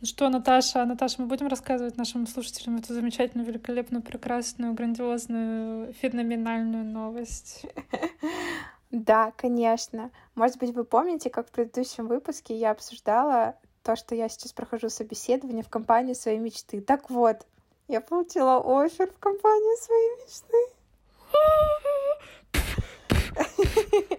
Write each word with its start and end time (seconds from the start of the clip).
Ну 0.00 0.06
что, 0.06 0.28
Наташа, 0.28 0.84
Наташа, 0.84 1.20
мы 1.20 1.26
будем 1.26 1.48
рассказывать 1.48 1.96
нашим 1.96 2.28
слушателям 2.28 2.76
эту 2.76 2.94
замечательную, 2.94 3.48
великолепную, 3.48 4.00
прекрасную, 4.00 4.72
грандиозную, 4.72 5.92
феноменальную 5.92 6.84
новость? 6.84 7.66
Да, 8.90 9.32
конечно. 9.32 10.10
Может 10.34 10.56
быть, 10.56 10.70
вы 10.70 10.82
помните, 10.82 11.28
как 11.28 11.48
в 11.48 11.50
предыдущем 11.50 12.06
выпуске 12.06 12.56
я 12.56 12.70
обсуждала 12.70 13.58
то, 13.82 13.96
что 13.96 14.14
я 14.14 14.30
сейчас 14.30 14.54
прохожу 14.54 14.88
собеседование 14.88 15.62
в 15.62 15.68
компании 15.68 16.14
своей 16.14 16.38
мечты. 16.38 16.80
Так 16.80 17.10
вот, 17.10 17.46
я 17.86 18.00
получила 18.00 18.56
офер 18.56 19.12
в 19.12 19.18
компанию 19.18 19.76
своей 19.76 20.10
мечты. 20.22 20.56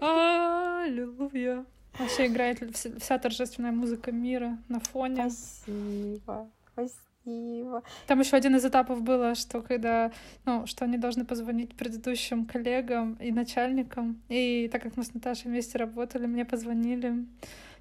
Аллилуйя. 0.00 1.64
Вообще 1.98 2.26
играет 2.26 2.76
вся 2.76 3.18
торжественная 3.18 3.72
музыка 3.72 4.12
мира 4.12 4.58
на 4.68 4.80
фоне. 4.80 5.30
Спасибо. 5.30 6.48
Спасибо. 6.72 7.82
Там 8.06 8.20
еще 8.20 8.36
один 8.36 8.56
из 8.56 8.64
этапов 8.64 9.02
было, 9.02 9.34
что 9.34 9.60
когда, 9.60 10.12
ну, 10.44 10.66
что 10.66 10.84
они 10.84 10.96
должны 10.96 11.24
позвонить 11.24 11.76
предыдущим 11.76 12.46
коллегам 12.46 13.14
и 13.14 13.30
начальникам. 13.30 14.22
И 14.28 14.68
так 14.72 14.82
как 14.82 14.96
мы 14.96 15.04
с 15.04 15.12
Наташей 15.12 15.50
вместе 15.50 15.78
работали, 15.78 16.26
мне 16.26 16.44
позвонили 16.44 17.26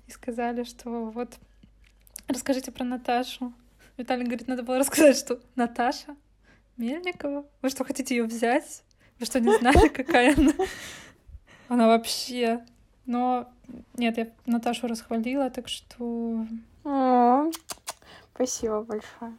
и 0.07 0.11
сказали, 0.11 0.63
что 0.63 1.05
вот 1.05 1.37
расскажите 2.27 2.71
про 2.71 2.83
Наташу. 2.83 3.53
Виталий 3.97 4.25
говорит, 4.25 4.47
надо 4.47 4.63
было 4.63 4.79
рассказать, 4.79 5.17
что 5.17 5.39
Наташа 5.55 6.15
Мельникова, 6.77 7.45
вы 7.61 7.69
что, 7.69 7.83
хотите 7.83 8.15
ее 8.15 8.23
взять? 8.23 8.83
Вы 9.19 9.25
что, 9.25 9.39
не 9.39 9.57
знали, 9.57 9.89
какая 9.89 10.35
она? 10.37 10.53
Она 11.67 11.87
вообще 11.87 12.65
но 13.09 13.49
нет, 13.97 14.17
я 14.17 14.27
Наташу 14.45 14.87
расхвалила, 14.87 15.49
так 15.49 15.67
что... 15.67 16.45
О, 16.85 17.49
спасибо 18.33 18.83
большое. 18.83 19.33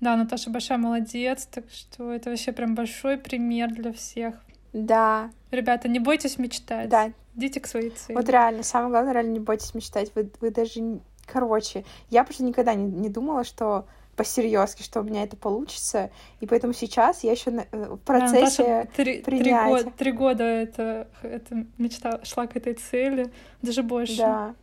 Да, 0.00 0.16
Наташа 0.16 0.50
большая 0.50 0.76
молодец, 0.76 1.46
так 1.46 1.64
что 1.70 2.12
это 2.12 2.28
вообще 2.28 2.52
прям 2.52 2.74
большой 2.74 3.16
пример 3.16 3.72
для 3.72 3.92
всех. 3.94 4.34
Да. 4.74 5.30
Ребята, 5.50 5.88
не 5.88 6.00
бойтесь 6.00 6.38
мечтать. 6.38 6.90
Да. 6.90 7.12
Идите 7.34 7.60
к 7.60 7.66
своей 7.66 7.90
цели. 7.90 8.14
Вот 8.14 8.28
реально, 8.28 8.62
самое 8.62 8.90
главное, 8.90 9.14
реально 9.14 9.32
не 9.32 9.40
бойтесь 9.40 9.74
мечтать. 9.74 10.12
Вы, 10.14 10.30
вы 10.40 10.50
даже... 10.50 11.00
Короче, 11.26 11.86
я 12.10 12.24
просто 12.24 12.44
никогда 12.44 12.74
не, 12.74 12.84
не 12.84 13.08
думала, 13.08 13.44
что 13.44 13.86
посерьезки, 14.14 14.82
что 14.82 15.00
у 15.00 15.02
меня 15.02 15.22
это 15.22 15.36
получится. 15.36 16.10
И 16.40 16.46
поэтому 16.46 16.72
сейчас 16.72 17.24
я 17.24 17.32
еще 17.32 17.50
э, 17.50 17.94
в 17.94 17.98
процессе 17.98 18.62
да, 18.62 18.84
три, 18.96 19.22
принятия. 19.22 19.44
Три, 19.44 19.68
года, 19.68 19.90
три 19.96 20.12
года 20.12 20.44
это, 20.44 21.08
это 21.22 21.66
мечта 21.78 22.20
шла 22.24 22.46
к 22.46 22.56
этой 22.56 22.74
цели, 22.74 23.32
даже 23.62 23.82
больше. 23.82 24.18
Да. 24.18 24.54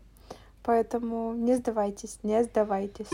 Поэтому 0.63 1.33
не 1.33 1.55
сдавайтесь, 1.55 2.19
не 2.23 2.44
сдавайтесь. 2.44 3.07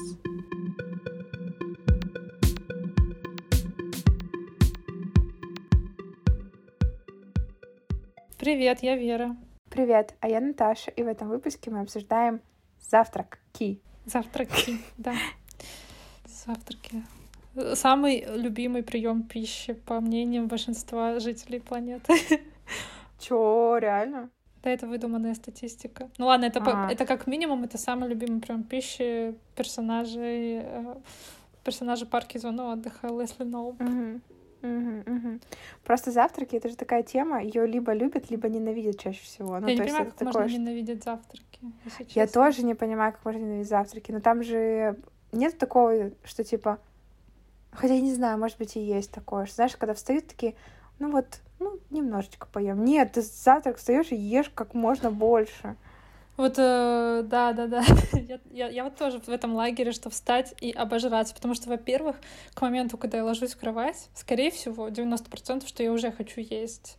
Привет, 8.38 8.84
я 8.84 8.96
Вера. 8.96 9.36
Привет, 9.70 10.16
а 10.22 10.30
я 10.30 10.40
Наташа, 10.40 10.92
и 10.92 11.04
в 11.04 11.08
этом 11.08 11.28
выпуске 11.28 11.70
мы 11.72 11.82
обсуждаем 11.82 12.42
завтраки. 12.90 13.82
Завтраки, 14.06 14.78
да 14.98 15.14
завтраки. 16.48 17.04
Самый 17.76 18.26
любимый 18.36 18.84
прием 18.84 19.24
пищи, 19.24 19.74
по 19.74 20.00
мнениям 20.00 20.48
большинства 20.48 21.20
жителей 21.20 21.60
планеты. 21.60 22.14
Чё, 23.20 23.78
реально? 23.80 24.30
Да, 24.64 24.72
это 24.72 24.88
выдуманная 24.88 25.34
статистика. 25.34 26.10
Ну 26.18 26.28
ладно, 26.28 26.46
это, 26.46 26.62
по, 26.62 26.88
это 26.92 27.06
как 27.06 27.28
минимум, 27.28 27.64
это 27.64 27.78
самый 27.78 28.10
любимый 28.10 28.42
прием 28.42 28.64
пищи 28.64 29.36
персонажей, 29.56 30.62
э, 30.64 30.96
персонажей 31.64 32.08
парки 32.08 32.38
зоны 32.38 32.64
отдыха 32.64 33.08
Лесли 33.08 33.44
Ноуп. 33.44 33.82
Угу. 33.82 34.22
Угу, 34.64 35.04
угу. 35.06 35.40
Просто 35.84 36.12
завтраки 36.12 36.56
это 36.56 36.70
же 36.70 36.76
такая 36.76 37.04
тема, 37.04 37.42
ее 37.42 37.68
либо 37.68 37.94
любят, 37.94 38.30
либо 38.32 38.50
ненавидят 38.50 39.00
чаще 39.00 39.22
всего. 39.24 39.60
Ну, 39.60 39.60
Я 39.60 39.62
то 39.62 39.66
не 39.68 39.72
есть 39.74 39.84
понимаю, 39.84 40.06
как 40.06 40.16
такое, 40.16 40.44
можно 40.44 40.58
ненавидеть 40.58 41.04
завтраки. 41.04 41.60
Я 42.10 42.28
тоже 42.28 42.64
не 42.64 42.74
понимаю, 42.74 43.14
как 43.14 43.24
можно 43.26 43.40
ненавидеть 43.40 43.70
завтраки, 43.70 44.12
но 44.12 44.20
там 44.20 44.44
же 44.44 44.98
нет 45.32 45.58
такого, 45.58 46.12
что 46.24 46.44
типа... 46.44 46.80
Хотя 47.72 47.94
я 47.94 48.02
не 48.02 48.14
знаю, 48.14 48.40
может 48.40 48.58
быть, 48.58 48.76
и 48.76 48.80
есть 48.80 49.12
такое, 49.12 49.46
что, 49.46 49.56
знаешь, 49.56 49.76
когда 49.76 49.94
встают 49.94 50.28
такие, 50.28 50.56
ну 51.00 51.12
вот, 51.12 51.26
ну, 51.60 51.80
немножечко 51.90 52.48
поем. 52.48 52.84
Нет, 52.84 53.14
ты 53.14 53.22
завтрак 53.22 53.78
встаешь 53.78 54.12
и 54.12 54.16
ешь 54.16 54.50
как 54.54 54.74
можно 54.74 55.12
больше. 55.12 55.76
Вот, 56.38 56.54
э, 56.58 57.24
да, 57.26 57.54
да, 57.54 57.68
да. 57.68 57.84
я, 58.14 58.40
я, 58.52 58.68
я 58.68 58.84
вот 58.84 58.96
тоже 58.96 59.20
в 59.20 59.30
этом 59.30 59.56
лагере, 59.56 59.92
что 59.92 60.10
встать 60.12 60.54
и 60.62 60.72
обожраться. 60.72 61.34
Потому 61.34 61.56
что, 61.56 61.70
во-первых, 61.70 62.16
к 62.54 62.62
моменту, 62.62 62.98
когда 62.98 63.18
я 63.18 63.26
ложусь 63.26 63.54
в 63.54 63.60
кровать, 63.60 64.10
скорее 64.14 64.52
всего, 64.52 64.88
90%, 64.88 65.68
что 65.68 65.84
я 65.84 65.92
уже 65.92 66.12
хочу 66.12 66.42
есть. 66.42 66.98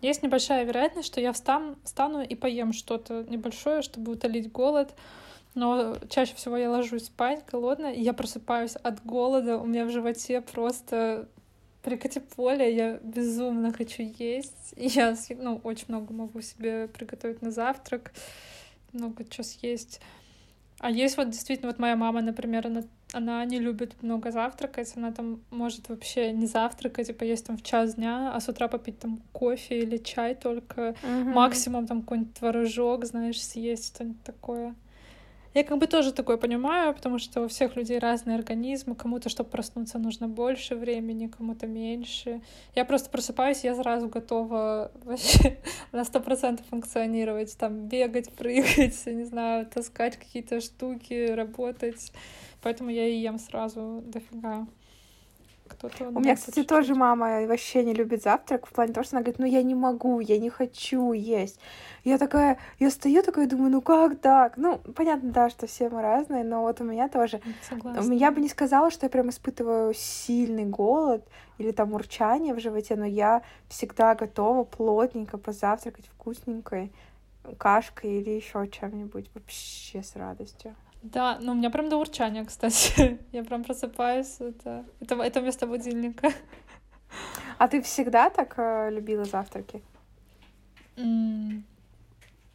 Есть 0.00 0.22
небольшая 0.22 0.64
вероятность, 0.64 1.08
что 1.08 1.20
я 1.20 1.32
встану, 1.32 1.76
встану 1.84 2.22
и 2.22 2.34
поем 2.34 2.72
что-то 2.72 3.24
небольшое, 3.24 3.82
чтобы 3.82 4.12
утолить 4.12 4.50
голод. 4.50 4.94
Но 5.54 5.98
чаще 6.08 6.34
всего 6.36 6.56
я 6.56 6.70
ложусь 6.70 7.06
спать 7.06 7.44
голодная, 7.50 7.92
и 7.92 8.00
я 8.00 8.12
просыпаюсь 8.12 8.76
от 8.76 9.04
голода, 9.04 9.58
у 9.58 9.66
меня 9.66 9.84
в 9.84 9.90
животе 9.90 10.40
просто 10.40 11.28
прикати 11.82 12.20
поле, 12.20 12.74
я 12.74 12.98
безумно 13.02 13.72
хочу 13.72 14.02
есть. 14.02 14.74
И 14.76 14.86
я 14.86 15.16
ну, 15.38 15.60
очень 15.64 15.86
много 15.88 16.12
могу 16.12 16.40
себе 16.40 16.88
приготовить 16.88 17.42
на 17.42 17.50
завтрак, 17.50 18.12
много 18.92 19.24
чего 19.24 19.44
съесть. 19.44 20.00
А 20.78 20.90
есть 20.90 21.18
вот 21.18 21.28
действительно, 21.28 21.68
вот 21.68 21.78
моя 21.78 21.94
мама, 21.94 22.22
например, 22.22 22.66
она, 22.66 22.82
она 23.12 23.44
не 23.44 23.58
любит 23.58 24.02
много 24.02 24.30
завтракать, 24.30 24.90
она 24.96 25.12
там 25.12 25.40
может 25.50 25.90
вообще 25.90 26.32
не 26.32 26.46
завтракать, 26.46 27.08
типа 27.08 27.24
есть 27.24 27.46
там 27.46 27.58
в 27.58 27.62
час 27.62 27.96
дня, 27.96 28.32
а 28.34 28.40
с 28.40 28.48
утра 28.48 28.66
попить 28.66 28.98
там 28.98 29.20
кофе 29.32 29.80
или 29.80 29.98
чай 29.98 30.34
только, 30.34 30.94
mm-hmm. 31.02 31.24
максимум 31.24 31.86
там 31.86 32.00
какой-нибудь 32.00 32.32
творожок, 32.32 33.04
знаешь, 33.04 33.42
съесть, 33.42 33.94
что-нибудь 33.94 34.22
такое. 34.22 34.74
Я 35.52 35.64
как 35.64 35.78
бы 35.78 35.88
тоже 35.88 36.12
такое 36.12 36.36
понимаю, 36.36 36.94
потому 36.94 37.18
что 37.18 37.42
у 37.42 37.48
всех 37.48 37.74
людей 37.74 37.98
разные 37.98 38.36
организмы. 38.36 38.94
Кому-то, 38.94 39.28
чтобы 39.28 39.50
проснуться, 39.50 39.98
нужно 39.98 40.28
больше 40.28 40.76
времени, 40.76 41.26
кому-то 41.26 41.66
меньше. 41.66 42.40
Я 42.76 42.84
просто 42.84 43.10
просыпаюсь, 43.10 43.64
я 43.64 43.74
сразу 43.74 44.08
готова 44.08 44.92
вообще 45.04 45.58
на 45.90 46.04
сто 46.04 46.20
процентов 46.20 46.66
функционировать, 46.66 47.56
там 47.58 47.88
бегать, 47.88 48.32
прыгать, 48.32 49.06
не 49.06 49.24
знаю, 49.24 49.66
таскать 49.66 50.16
какие-то 50.16 50.60
штуки, 50.60 51.30
работать. 51.32 52.12
Поэтому 52.62 52.90
я 52.90 53.08
и 53.08 53.16
ем 53.16 53.38
сразу 53.38 54.02
дофига 54.06 54.66
кто-то... 55.70 56.08
У 56.08 56.20
меня, 56.20 56.36
кстати, 56.36 56.62
тоже 56.62 56.94
мама 56.94 57.46
вообще 57.46 57.84
не 57.84 57.94
любит 57.94 58.22
завтрак, 58.22 58.66
в 58.66 58.72
плане 58.72 58.92
того, 58.92 59.04
что 59.04 59.16
она 59.16 59.22
говорит, 59.22 59.38
ну 59.38 59.46
я 59.46 59.62
не 59.62 59.74
могу, 59.74 60.20
я 60.20 60.38
не 60.38 60.50
хочу 60.50 61.12
есть. 61.12 61.58
Я 62.04 62.18
такая, 62.18 62.58
я 62.78 62.90
стою 62.90 63.22
такая, 63.22 63.46
думаю, 63.46 63.70
ну 63.70 63.80
как 63.80 64.18
так? 64.20 64.56
Ну, 64.56 64.78
понятно, 64.94 65.30
да, 65.30 65.50
что 65.50 65.66
все 65.66 65.88
мы 65.88 66.02
разные, 66.02 66.44
но 66.44 66.62
вот 66.62 66.80
у 66.80 66.84
меня 66.84 67.08
тоже... 67.08 67.40
Согласна. 67.68 68.12
Я 68.12 68.30
бы 68.30 68.40
не 68.40 68.48
сказала, 68.48 68.90
что 68.90 69.06
я 69.06 69.10
прям 69.10 69.30
испытываю 69.30 69.94
сильный 69.94 70.64
голод 70.64 71.26
или 71.58 71.72
там 71.72 71.92
урчание 71.94 72.54
в 72.54 72.60
животе, 72.60 72.96
но 72.96 73.04
я 73.04 73.42
всегда 73.68 74.14
готова 74.14 74.64
плотненько 74.64 75.38
позавтракать 75.38 76.06
вкусненькой 76.06 76.92
кашкой 77.58 78.20
или 78.20 78.30
еще 78.30 78.66
чем-нибудь 78.68 79.30
вообще 79.34 80.02
с 80.02 80.16
радостью. 80.16 80.74
Да, 81.02 81.38
ну 81.40 81.52
у 81.52 81.54
меня 81.54 81.70
прям 81.70 81.88
до 81.88 81.96
урчания, 81.96 82.44
кстати. 82.44 83.18
Я 83.32 83.42
прям 83.44 83.64
просыпаюсь. 83.64 84.36
Это, 84.38 84.84
это, 85.00 85.14
это 85.22 85.40
вместо 85.40 85.66
будильника. 85.66 86.32
А 87.58 87.68
ты 87.68 87.82
всегда 87.82 88.30
так 88.30 88.54
э, 88.58 88.90
любила 88.90 89.24
завтраки? 89.24 89.82
Mm. 90.96 91.62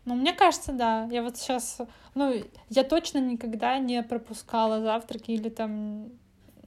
Ну, 0.05 0.15
мне 0.15 0.33
кажется, 0.33 0.71
да. 0.71 1.07
Я 1.11 1.23
вот 1.23 1.37
сейчас... 1.37 1.81
Ну, 2.13 2.33
я 2.69 2.83
точно 2.83 3.17
никогда 3.17 3.79
не 3.79 4.01
пропускала 4.03 4.81
завтраки 4.81 5.31
или 5.31 5.49
там 5.49 6.09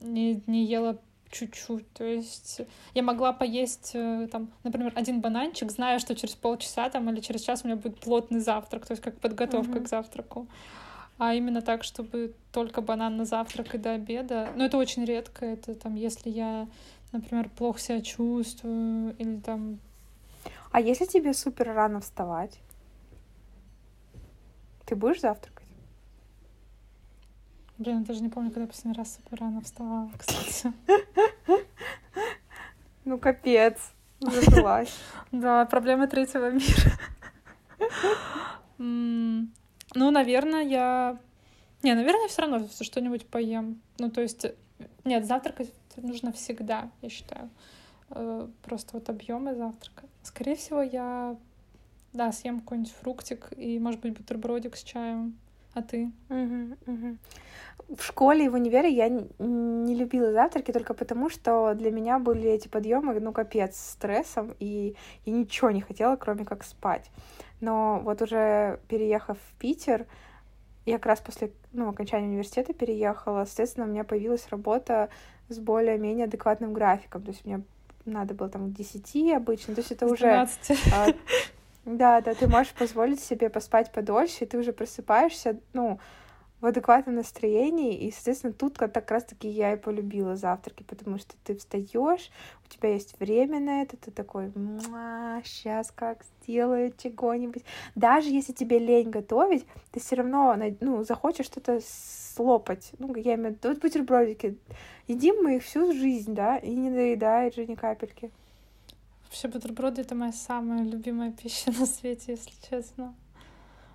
не, 0.01 0.43
не 0.47 0.65
ела 0.65 0.99
чуть-чуть. 1.31 1.91
То 1.93 2.03
есть 2.03 2.61
я 2.93 3.03
могла 3.03 3.33
поесть, 3.33 3.91
э, 3.93 4.27
там, 4.31 4.51
например, 4.63 4.91
один 4.95 5.21
бананчик, 5.21 5.71
зная, 5.71 5.99
что 5.99 6.15
через 6.15 6.35
полчаса 6.35 6.89
там 6.89 7.09
или 7.09 7.21
через 7.21 7.41
час 7.41 7.63
у 7.63 7.67
меня 7.67 7.77
будет 7.77 7.99
плотный 7.99 8.39
завтрак, 8.39 8.85
то 8.85 8.93
есть 8.93 9.03
как 9.03 9.19
подготовка 9.19 9.79
mm-hmm. 9.79 9.83
к 9.83 9.87
завтраку 9.87 10.47
а 11.19 11.33
именно 11.33 11.61
так, 11.61 11.83
чтобы 11.83 12.33
только 12.53 12.81
банан 12.81 13.17
на 13.17 13.25
завтрак 13.25 13.75
и 13.75 13.77
до 13.77 13.91
обеда. 13.91 14.51
Но 14.55 14.65
это 14.65 14.77
очень 14.77 15.03
редко. 15.03 15.45
Это 15.45 15.75
там, 15.75 15.95
если 15.95 16.29
я, 16.29 16.67
например, 17.11 17.49
плохо 17.49 17.79
себя 17.79 18.01
чувствую 18.01 19.15
или 19.17 19.37
там... 19.41 19.79
А 20.71 20.79
если 20.79 21.05
тебе 21.05 21.33
супер 21.33 21.73
рано 21.73 21.99
вставать? 21.99 22.59
Ты 24.85 24.95
будешь 24.95 25.19
завтракать? 25.19 25.67
Блин, 27.77 27.99
я 27.99 28.05
даже 28.05 28.21
не 28.21 28.29
помню, 28.29 28.49
когда 28.51 28.67
последний 28.67 28.97
раз 28.97 29.15
супер 29.15 29.39
рано 29.41 29.61
вставала, 29.61 30.09
кстати. 30.17 30.73
Ну, 33.05 33.17
капец. 33.17 33.91
Зажилась. 34.19 34.95
Да, 35.31 35.65
проблема 35.65 36.07
третьего 36.07 36.51
мира. 36.51 36.91
Ну, 39.95 40.11
наверное, 40.11 40.63
я 40.63 41.17
Не, 41.81 41.93
наверное, 41.93 42.27
все 42.27 42.41
равно 42.41 42.67
что-нибудь 42.81 43.25
поем. 43.25 43.81
Ну, 43.99 44.11
то 44.11 44.21
есть, 44.21 44.45
нет, 45.05 45.25
завтракать 45.25 45.71
нужно 45.95 46.31
всегда, 46.31 46.89
я 47.01 47.09
считаю. 47.09 47.49
Э, 48.11 48.47
просто 48.63 48.89
вот 48.93 49.09
объемы 49.09 49.55
завтрака. 49.55 50.03
Скорее 50.23 50.55
всего, 50.55 50.81
я, 50.81 51.37
да, 52.13 52.31
съем 52.31 52.59
какой-нибудь 52.61 52.91
фруктик 52.91 53.49
и, 53.55 53.79
может 53.79 54.01
быть, 54.01 54.17
бутербродик 54.17 54.75
с 54.75 54.83
чаем. 54.83 55.37
А 55.73 55.81
ты? 55.81 56.11
Угу, 56.29 56.77
угу. 56.87 57.17
В 57.95 58.03
школе 58.03 58.45
и 58.45 58.49
в 58.49 58.55
универе 58.55 58.89
я 58.89 59.09
не 59.09 59.95
любила 59.95 60.31
завтраки 60.31 60.71
только 60.71 60.93
потому, 60.93 61.29
что 61.29 61.73
для 61.75 61.91
меня 61.91 62.19
были 62.19 62.49
эти 62.49 62.67
подъемы, 62.67 63.19
ну, 63.19 63.31
капец, 63.31 63.77
стрессом, 63.77 64.55
и 64.59 64.95
я 65.25 65.33
ничего 65.33 65.71
не 65.71 65.81
хотела, 65.81 66.15
кроме 66.15 66.45
как 66.45 66.63
спать. 66.63 67.09
Но 67.61 67.99
вот 68.03 68.21
уже 68.21 68.79
переехав 68.87 69.37
в 69.37 69.59
Питер, 69.59 70.05
я 70.85 70.97
как 70.97 71.07
раз 71.07 71.19
после 71.19 71.51
ну, 71.71 71.89
окончания 71.89 72.27
университета 72.27 72.73
переехала, 72.73 73.45
соответственно, 73.45 73.85
у 73.85 73.89
меня 73.89 74.03
появилась 74.03 74.47
работа 74.49 75.09
с 75.49 75.59
более-менее 75.59 76.25
адекватным 76.25 76.73
графиком. 76.73 77.23
То 77.23 77.31
есть 77.31 77.45
мне 77.45 77.61
надо 78.05 78.33
было 78.33 78.49
там 78.49 78.71
к 78.71 78.73
10 78.73 79.33
обычно, 79.33 79.75
то 79.75 79.81
есть 79.81 79.91
это 79.91 80.07
уже... 80.07 80.47
А, 80.93 81.07
да, 81.85 82.21
да, 82.21 82.33
ты 82.33 82.47
можешь 82.47 82.73
позволить 82.73 83.19
себе 83.19 83.49
поспать 83.49 83.91
подольше, 83.91 84.43
и 84.43 84.47
ты 84.47 84.57
уже 84.57 84.73
просыпаешься, 84.73 85.59
ну, 85.73 85.99
в 86.61 86.65
адекватном 86.65 87.15
настроении, 87.15 87.95
и, 87.97 88.11
соответственно, 88.11 88.53
тут 88.53 88.77
как 88.77 89.09
раз-таки 89.11 89.47
я 89.47 89.73
и 89.73 89.77
полюбила 89.77 90.35
завтраки, 90.35 90.83
потому 90.83 91.17
что 91.17 91.35
ты 91.43 91.55
встаешь, 91.55 92.31
у 92.65 92.69
тебя 92.69 92.93
есть 92.93 93.19
время 93.19 93.59
на 93.59 93.81
это, 93.81 93.97
ты 93.97 94.11
такой, 94.11 94.51
сейчас 95.43 95.91
как 95.91 96.23
сделаю 96.41 96.93
чего-нибудь. 96.97 97.63
Даже 97.95 98.29
если 98.29 98.53
тебе 98.53 98.79
лень 98.79 99.09
готовить, 99.09 99.65
ты 99.91 99.99
все 99.99 100.15
равно, 100.15 100.55
ну, 100.81 101.03
захочешь 101.03 101.45
что-то 101.45 101.79
слопать. 101.81 102.91
Ну, 102.99 103.15
я 103.15 103.35
имею 103.35 103.53
в 103.53 103.57
виду, 103.57 103.69
вот 103.69 103.79
бутербродики. 103.79 104.57
Едим 105.07 105.43
мы 105.43 105.57
их 105.57 105.63
всю 105.63 105.93
жизнь, 105.93 106.35
да, 106.35 106.57
и 106.57 106.69
не 106.69 106.91
доедает 106.91 107.55
же 107.55 107.65
ни 107.65 107.75
капельки. 107.75 108.31
Вообще 109.25 109.47
бутерброды— 109.47 110.01
это 110.03 110.15
моя 110.15 110.33
самая 110.33 110.83
любимая 110.83 111.31
пища 111.31 111.71
на 111.79 111.85
свете, 111.85 112.33
если 112.33 112.51
честно. 112.69 113.15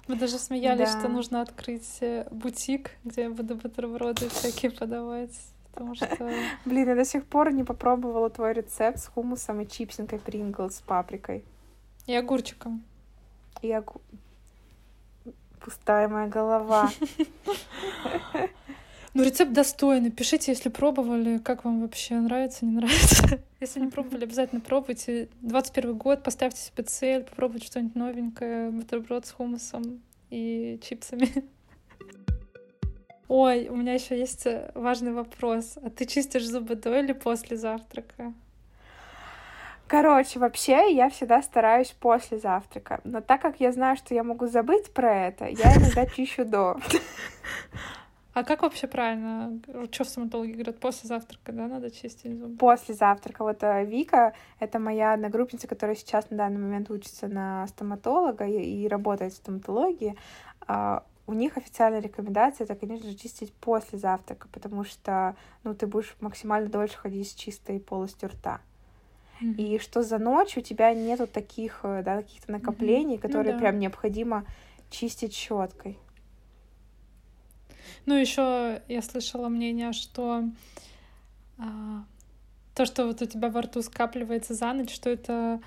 Мы 0.06 0.17
даже 0.17 0.39
смеялись, 0.39 0.93
да. 0.93 1.01
что 1.01 1.09
нужно 1.09 1.41
открыть 1.41 1.99
э, 2.01 2.27
бутик, 2.31 2.91
где 3.05 3.23
я 3.23 3.31
буду 3.31 3.55
бутерброды 3.56 4.29
всякие 4.29 4.71
подавать. 4.71 5.35
Потому 5.73 5.95
что... 5.95 6.31
Блин, 6.65 6.89
я 6.89 6.95
до 6.95 7.05
сих 7.05 7.25
пор 7.25 7.53
не 7.53 7.65
попробовала 7.65 8.29
твой 8.31 8.53
рецепт 8.53 8.99
с 8.99 9.06
хумусом 9.06 9.61
и 9.61 9.67
чипсинкой 9.67 10.19
Принглс 10.19 10.77
с 10.77 10.81
паприкой. 10.83 11.45
И 12.06 12.15
огурчиком. 12.15 12.85
И 13.62 13.73
огу... 13.73 14.01
Пустая 15.61 16.09
моя 16.09 16.29
голова. 16.29 16.91
Ну, 19.15 19.23
рецепт 19.23 19.53
достойный. 19.53 20.11
Пишите, 20.11 20.51
если 20.51 20.69
пробовали, 20.69 21.39
как 21.39 21.65
вам 21.65 21.83
вообще 21.83 22.17
нравится, 22.17 22.65
не 22.65 22.73
нравится. 22.73 23.41
Если 23.61 23.79
не 23.79 23.89
пробовали, 23.89 24.25
обязательно 24.25 24.61
пробуйте. 24.61 25.29
21 25.41 25.97
год, 25.97 26.25
поставьте 26.25 26.61
себе 26.61 26.83
цель, 26.83 27.23
попробуйте 27.23 27.67
что-нибудь 27.67 27.95
новенькое, 27.95 28.71
бутерброд 28.71 29.25
с 29.25 29.31
хумусом 29.31 30.03
и 30.31 30.81
чипсами. 30.83 31.29
Ой, 33.29 33.69
у 33.69 33.77
меня 33.77 33.95
еще 33.95 34.19
есть 34.19 34.49
важный 34.75 35.13
вопрос. 35.13 35.79
А 35.81 35.91
ты 35.91 36.07
чистишь 36.07 36.49
зубы 36.49 36.75
до 36.75 36.99
или 36.99 37.13
после 37.13 37.57
завтрака? 37.57 38.35
Короче, 39.87 40.41
вообще 40.41 40.93
я 40.93 41.09
всегда 41.09 41.41
стараюсь 41.41 41.95
после 42.01 42.39
завтрака. 42.39 43.01
Но 43.05 43.21
так 43.21 43.41
как 43.41 43.61
я 43.61 43.71
знаю, 43.71 43.97
что 43.97 44.15
я 44.15 44.25
могу 44.25 44.49
забыть 44.49 44.93
про 44.93 45.29
это, 45.29 45.47
я 45.47 45.77
иногда 45.77 46.05
чищу 46.07 46.45
до. 46.45 46.79
А 48.35 48.43
как 48.43 48.63
вообще 48.63 48.89
правильно? 48.89 49.61
Что 49.93 50.03
в 50.03 50.09
стоматологии 50.09 50.55
говорят? 50.55 50.81
После 50.81 51.09
завтрака, 51.09 51.53
да, 51.53 51.69
надо 51.69 51.91
чистить 51.93 52.37
зубы? 52.37 52.57
После 52.57 52.95
завтрака. 52.95 53.45
Вот 53.45 53.63
э, 53.63 53.85
Вика, 53.85 54.35
это 54.59 54.81
моя 54.81 55.13
одногруппница, 55.13 55.69
которая 55.69 55.95
сейчас 55.95 56.31
на 56.31 56.37
данный 56.39 56.59
момент 56.59 56.91
учится 56.91 57.29
на 57.29 57.65
стоматолога 57.69 58.45
и, 58.45 58.83
и 58.83 58.89
работает 58.89 59.35
в 59.35 59.37
стоматологии. 59.37 60.17
А, 60.67 61.05
у 61.29 61.33
них 61.33 61.57
официальная 61.57 62.01
рекомендация 62.01 62.65
это, 62.65 62.75
конечно 62.75 63.09
же, 63.09 63.17
чистить 63.17 63.53
после 63.53 64.01
завтрака, 64.01 64.49
потому 64.49 64.83
что, 64.83 65.37
ну, 65.63 65.73
ты 65.75 65.87
будешь 65.87 66.17
максимально 66.21 66.69
дольше 66.69 66.99
ходить 66.99 67.31
с 67.31 67.35
чистой 67.35 67.79
полостью 67.79 68.31
рта. 68.31 68.61
Mm-hmm. 69.41 69.55
И 69.55 69.79
что 69.79 70.03
за 70.03 70.19
ночь 70.19 70.57
у 70.57 70.61
тебя 70.61 70.93
нету 70.93 71.29
таких, 71.29 71.81
э, 71.85 72.03
да, 72.05 72.17
каких-то 72.17 72.51
накоплений, 72.51 73.15
mm-hmm. 73.15 73.21
которые 73.21 73.53
ну, 73.53 73.61
да. 73.61 73.63
прям 73.63 73.79
необходимо 73.79 74.45
чистить 74.91 75.35
щеткой. 75.35 75.99
Ну, 78.06 78.15
еще 78.15 78.83
я 78.89 79.03
слышала 79.03 79.49
мнение, 79.49 79.93
что 79.93 80.45
а, 81.59 82.05
то, 82.75 82.87
что 82.87 83.06
вот 83.06 83.23
у 83.23 83.27
тебя 83.27 83.49
во 83.49 83.62
рту 83.62 83.83
скапливается 83.83 84.55
за 84.55 84.73
ночь, 84.73 84.93
что 84.93 85.11
это 85.11 85.61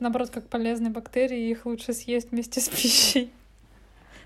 наоборот 0.00 0.30
как 0.30 0.48
полезные 0.48 0.90
бактерии, 0.90 1.50
их 1.50 1.66
лучше 1.66 1.92
съесть 1.92 2.30
вместе 2.30 2.60
с 2.60 2.68
пищей. 2.68 3.32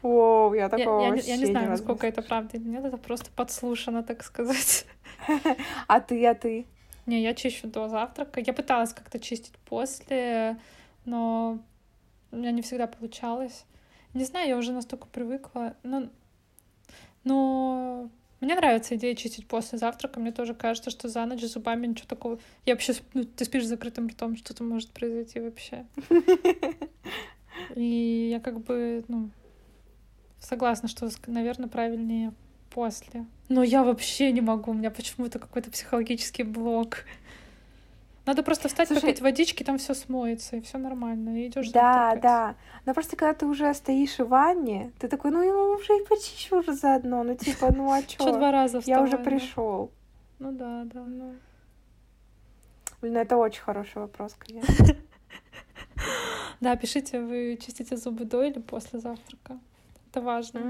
О, 0.02 0.52
я 0.55 0.69
такого 0.69 1.00
я, 1.00 1.14
я, 1.14 1.22
я 1.22 1.37
не 1.37 1.46
знаю, 1.46 1.70
насколько 1.70 2.06
это 2.06 2.22
правда 2.22 2.56
или 2.56 2.69
нет, 2.69 2.84
это 2.84 2.96
просто 2.96 3.31
подслушано, 3.34 4.02
так 4.02 4.22
сказать. 4.22 4.87
А 5.88 6.00
ты, 6.00 6.25
а 6.26 6.34
ты? 6.34 6.66
Не, 7.06 7.22
я 7.22 7.34
чищу 7.34 7.66
до 7.69 7.88
завтрака. 7.88 8.40
Я 8.40 8.52
пыталась 8.52 8.93
как-то 8.93 9.19
чистить 9.19 9.55
после, 9.64 10.58
но 11.05 11.58
у 12.31 12.37
меня 12.37 12.50
не 12.50 12.62
всегда 12.62 12.87
получалось. 12.87 13.64
Не 14.14 14.25
знаю, 14.25 14.49
я 14.49 14.56
уже 14.56 14.72
настолько 14.72 15.06
привыкла. 15.06 15.75
Ну, 15.82 16.10
но 17.25 18.11
мне 18.41 18.55
нравится 18.55 18.94
идея 18.97 19.15
чистить 19.15 19.49
после 19.49 19.79
завтрака. 19.79 20.20
Мне 20.20 20.31
тоже 20.31 20.55
кажется, 20.55 20.91
что 20.91 21.09
за 21.09 21.25
ночь 21.26 21.43
зубами 21.43 21.87
ничего 21.87 22.06
такого... 22.06 22.38
Я 22.67 22.75
вообще... 22.75 22.94
Ну, 23.15 23.25
ты 23.25 23.44
спишь 23.44 23.65
с 23.65 23.69
закрытым 23.69 24.09
ртом, 24.09 24.37
что-то 24.37 24.62
может 24.62 24.91
произойти 24.91 25.41
вообще. 25.41 25.87
И 27.75 28.29
я 28.31 28.38
как 28.38 28.61
бы, 28.61 29.05
ну, 29.09 29.31
согласна, 30.38 30.88
что, 30.88 31.09
наверное, 31.26 31.69
правильнее 31.69 32.32
после. 32.70 33.26
Но 33.49 33.65
я 33.65 33.82
вообще 33.82 34.31
не 34.31 34.41
могу, 34.41 34.70
у 34.70 34.75
меня 34.75 34.93
почему-то 34.93 35.41
какой-то 35.41 35.70
психологический 35.70 36.44
блок. 36.44 37.05
Надо 38.28 38.42
просто 38.42 38.69
встать, 38.69 38.88
Слушай, 38.88 39.00
попить 39.00 39.22
водички, 39.22 39.62
там 39.62 39.78
все 39.78 39.94
смоется, 39.94 40.56
и 40.56 40.60
все 40.60 40.76
нормально, 40.76 41.42
и 41.44 41.48
идешь 41.48 41.70
Да, 41.70 42.14
да. 42.16 42.56
Но 42.84 42.92
просто 42.92 43.16
когда 43.16 43.32
ты 43.32 43.46
уже 43.46 43.72
стоишь 43.72 44.19
в 44.19 44.28
ванне, 44.28 44.92
ты 44.98 45.08
такой, 45.08 45.30
ну 45.30 45.40
я 45.40 45.56
уже 45.56 45.96
и 45.96 46.04
почищу 46.04 46.58
уже 46.58 46.75
заодно. 46.75 47.22
Ну, 47.22 47.34
типа, 47.36 47.72
ну 47.75 47.90
а 47.90 48.02
чё? 48.06 48.22
Что 48.22 48.32
два 48.32 48.52
раза 48.52 48.82
Я 48.84 49.00
уже 49.00 49.16
пришел. 49.16 49.92
Ну 50.40 50.52
да, 50.52 50.84
да, 50.84 51.04
ну. 51.04 51.36
Блин, 53.00 53.14
ну, 53.14 53.20
это 53.20 53.38
очень 53.38 53.62
хороший 53.62 54.03
вопрос, 54.03 54.34
конечно. 54.38 54.74
Да, 56.60 56.76
пишите, 56.76 57.20
вы 57.20 57.56
чистите 57.64 57.96
зубы 57.96 58.26
до 58.26 58.43
или 58.43 58.58
после 58.58 58.98
завтрака. 58.98 59.58
Это 60.10 60.20
важно 60.20 60.60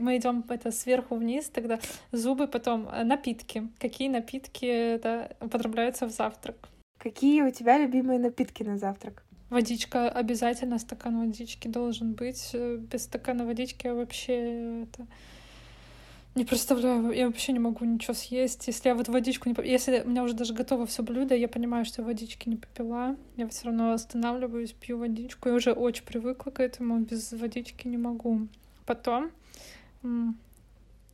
мы 0.00 0.16
идем 0.16 0.44
это 0.48 0.70
сверху 0.70 1.16
вниз, 1.16 1.48
тогда 1.48 1.78
зубы, 2.12 2.46
потом 2.46 2.88
э, 2.88 3.04
напитки. 3.04 3.68
Какие 3.78 4.08
напитки 4.08 4.66
это 4.66 5.36
употребляются 5.40 6.06
в 6.06 6.10
завтрак? 6.10 6.68
Какие 6.98 7.42
у 7.42 7.50
тебя 7.50 7.78
любимые 7.78 8.18
напитки 8.18 8.62
на 8.62 8.78
завтрак? 8.78 9.24
Водичка 9.50 10.08
обязательно, 10.08 10.78
стакан 10.78 11.18
водички 11.18 11.68
должен 11.68 12.12
быть. 12.12 12.50
Э, 12.54 12.76
без 12.76 13.04
стакана 13.04 13.44
водички 13.44 13.86
я 13.86 13.94
вообще 13.94 14.84
это 14.84 15.06
не 16.34 16.46
представляю, 16.46 17.10
я 17.10 17.26
вообще 17.26 17.52
не 17.52 17.58
могу 17.58 17.84
ничего 17.84 18.14
съесть. 18.14 18.66
Если 18.66 18.88
я 18.88 18.94
вот 18.94 19.08
водичку 19.08 19.50
не... 19.50 19.70
Если 19.70 20.00
у 20.00 20.08
меня 20.08 20.22
уже 20.22 20.32
даже 20.34 20.54
готово 20.54 20.86
все 20.86 21.02
блюдо, 21.02 21.34
я 21.34 21.48
понимаю, 21.48 21.84
что 21.84 22.00
я 22.00 22.06
водички 22.06 22.48
не 22.48 22.56
попила, 22.56 23.16
я 23.36 23.46
все 23.48 23.66
равно 23.66 23.92
останавливаюсь, 23.92 24.72
пью 24.72 24.96
водичку. 24.98 25.50
Я 25.50 25.54
уже 25.54 25.72
очень 25.72 26.04
привыкла 26.04 26.50
к 26.50 26.60
этому, 26.60 26.98
без 27.00 27.32
водички 27.32 27.86
не 27.86 27.98
могу. 27.98 28.48
Потом 28.86 29.30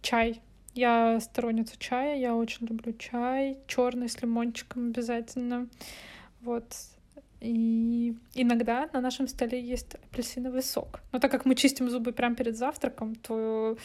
Чай. 0.02 0.40
Я 0.74 1.18
сторонница 1.20 1.74
чая, 1.78 2.16
я 2.18 2.36
очень 2.36 2.66
люблю 2.66 2.92
чай, 2.92 3.58
черный 3.66 4.08
с 4.08 4.22
лимончиком 4.22 4.90
обязательно. 4.90 5.66
Вот. 6.40 6.64
И 7.40 8.14
иногда 8.34 8.88
на 8.92 9.00
нашем 9.00 9.28
столе 9.28 9.60
есть 9.60 9.94
апельсиновый 9.94 10.62
сок. 10.62 11.00
Но 11.12 11.18
так 11.18 11.30
как 11.30 11.44
мы 11.44 11.54
чистим 11.54 11.90
зубы 11.90 12.12
прямо 12.12 12.36
перед 12.36 12.56
завтраком, 12.56 13.14
то 13.16 13.76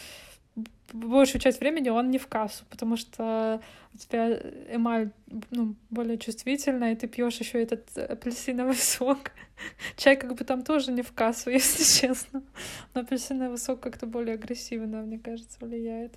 большую 0.93 1.41
часть 1.41 1.60
времени 1.60 1.89
он 1.89 2.12
не 2.12 2.17
в 2.17 2.27
кассу, 2.27 2.65
потому 2.69 2.98
что 2.98 3.62
у 3.93 3.98
тебя 3.98 4.39
эмаль 4.72 5.12
ну, 5.51 5.75
более 5.89 6.17
чувствительная, 6.17 6.93
и 6.93 6.95
ты 6.95 7.07
пьешь 7.07 7.38
еще 7.38 7.62
этот 7.62 7.98
апельсиновый 7.98 8.75
сок. 8.77 9.31
Чай 9.98 10.15
как 10.15 10.36
бы 10.36 10.43
там 10.43 10.63
тоже 10.63 10.91
не 10.91 11.01
в 11.01 11.12
кассу, 11.13 11.50
если 11.51 11.83
честно. 11.83 12.43
Но 12.93 13.01
апельсиновый 13.01 13.57
сок 13.57 13.79
как-то 13.79 14.05
более 14.05 14.36
агрессивно, 14.36 15.01
мне 15.01 15.19
кажется, 15.19 15.57
влияет. 15.60 16.13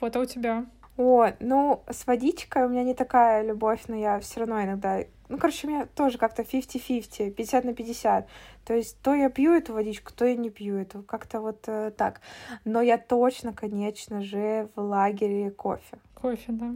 Вот, 0.00 0.14
а 0.14 0.20
у 0.20 0.24
тебя? 0.24 0.66
О, 0.96 1.30
ну, 1.40 1.82
с 1.90 2.06
водичкой 2.06 2.64
у 2.64 2.68
меня 2.68 2.82
не 2.82 2.94
такая 2.94 3.42
любовь, 3.42 3.82
но 3.88 3.96
я 3.96 4.18
все 4.20 4.40
равно 4.40 4.62
иногда... 4.64 5.00
Ну, 5.28 5.36
короче, 5.38 5.66
у 5.66 5.70
меня 5.70 5.86
тоже 5.94 6.16
как-то 6.16 6.42
50-50, 6.42 7.32
50 7.32 7.64
на 7.64 7.74
50. 7.74 8.28
То 8.64 8.74
есть 8.74 8.98
то 9.02 9.14
я 9.14 9.28
пью 9.28 9.52
эту 9.52 9.74
водичку, 9.74 10.12
то 10.14 10.24
я 10.24 10.36
не 10.36 10.48
пью 10.50 10.76
эту. 10.76 11.02
Как-то 11.02 11.40
вот 11.40 11.64
э, 11.66 11.90
так. 11.96 12.20
Но 12.64 12.80
я 12.80 12.96
точно, 12.96 13.52
конечно 13.52 14.22
же, 14.22 14.68
в 14.74 14.80
лагере 14.80 15.50
кофе. 15.50 15.98
Кофе, 16.14 16.52
да. 16.52 16.72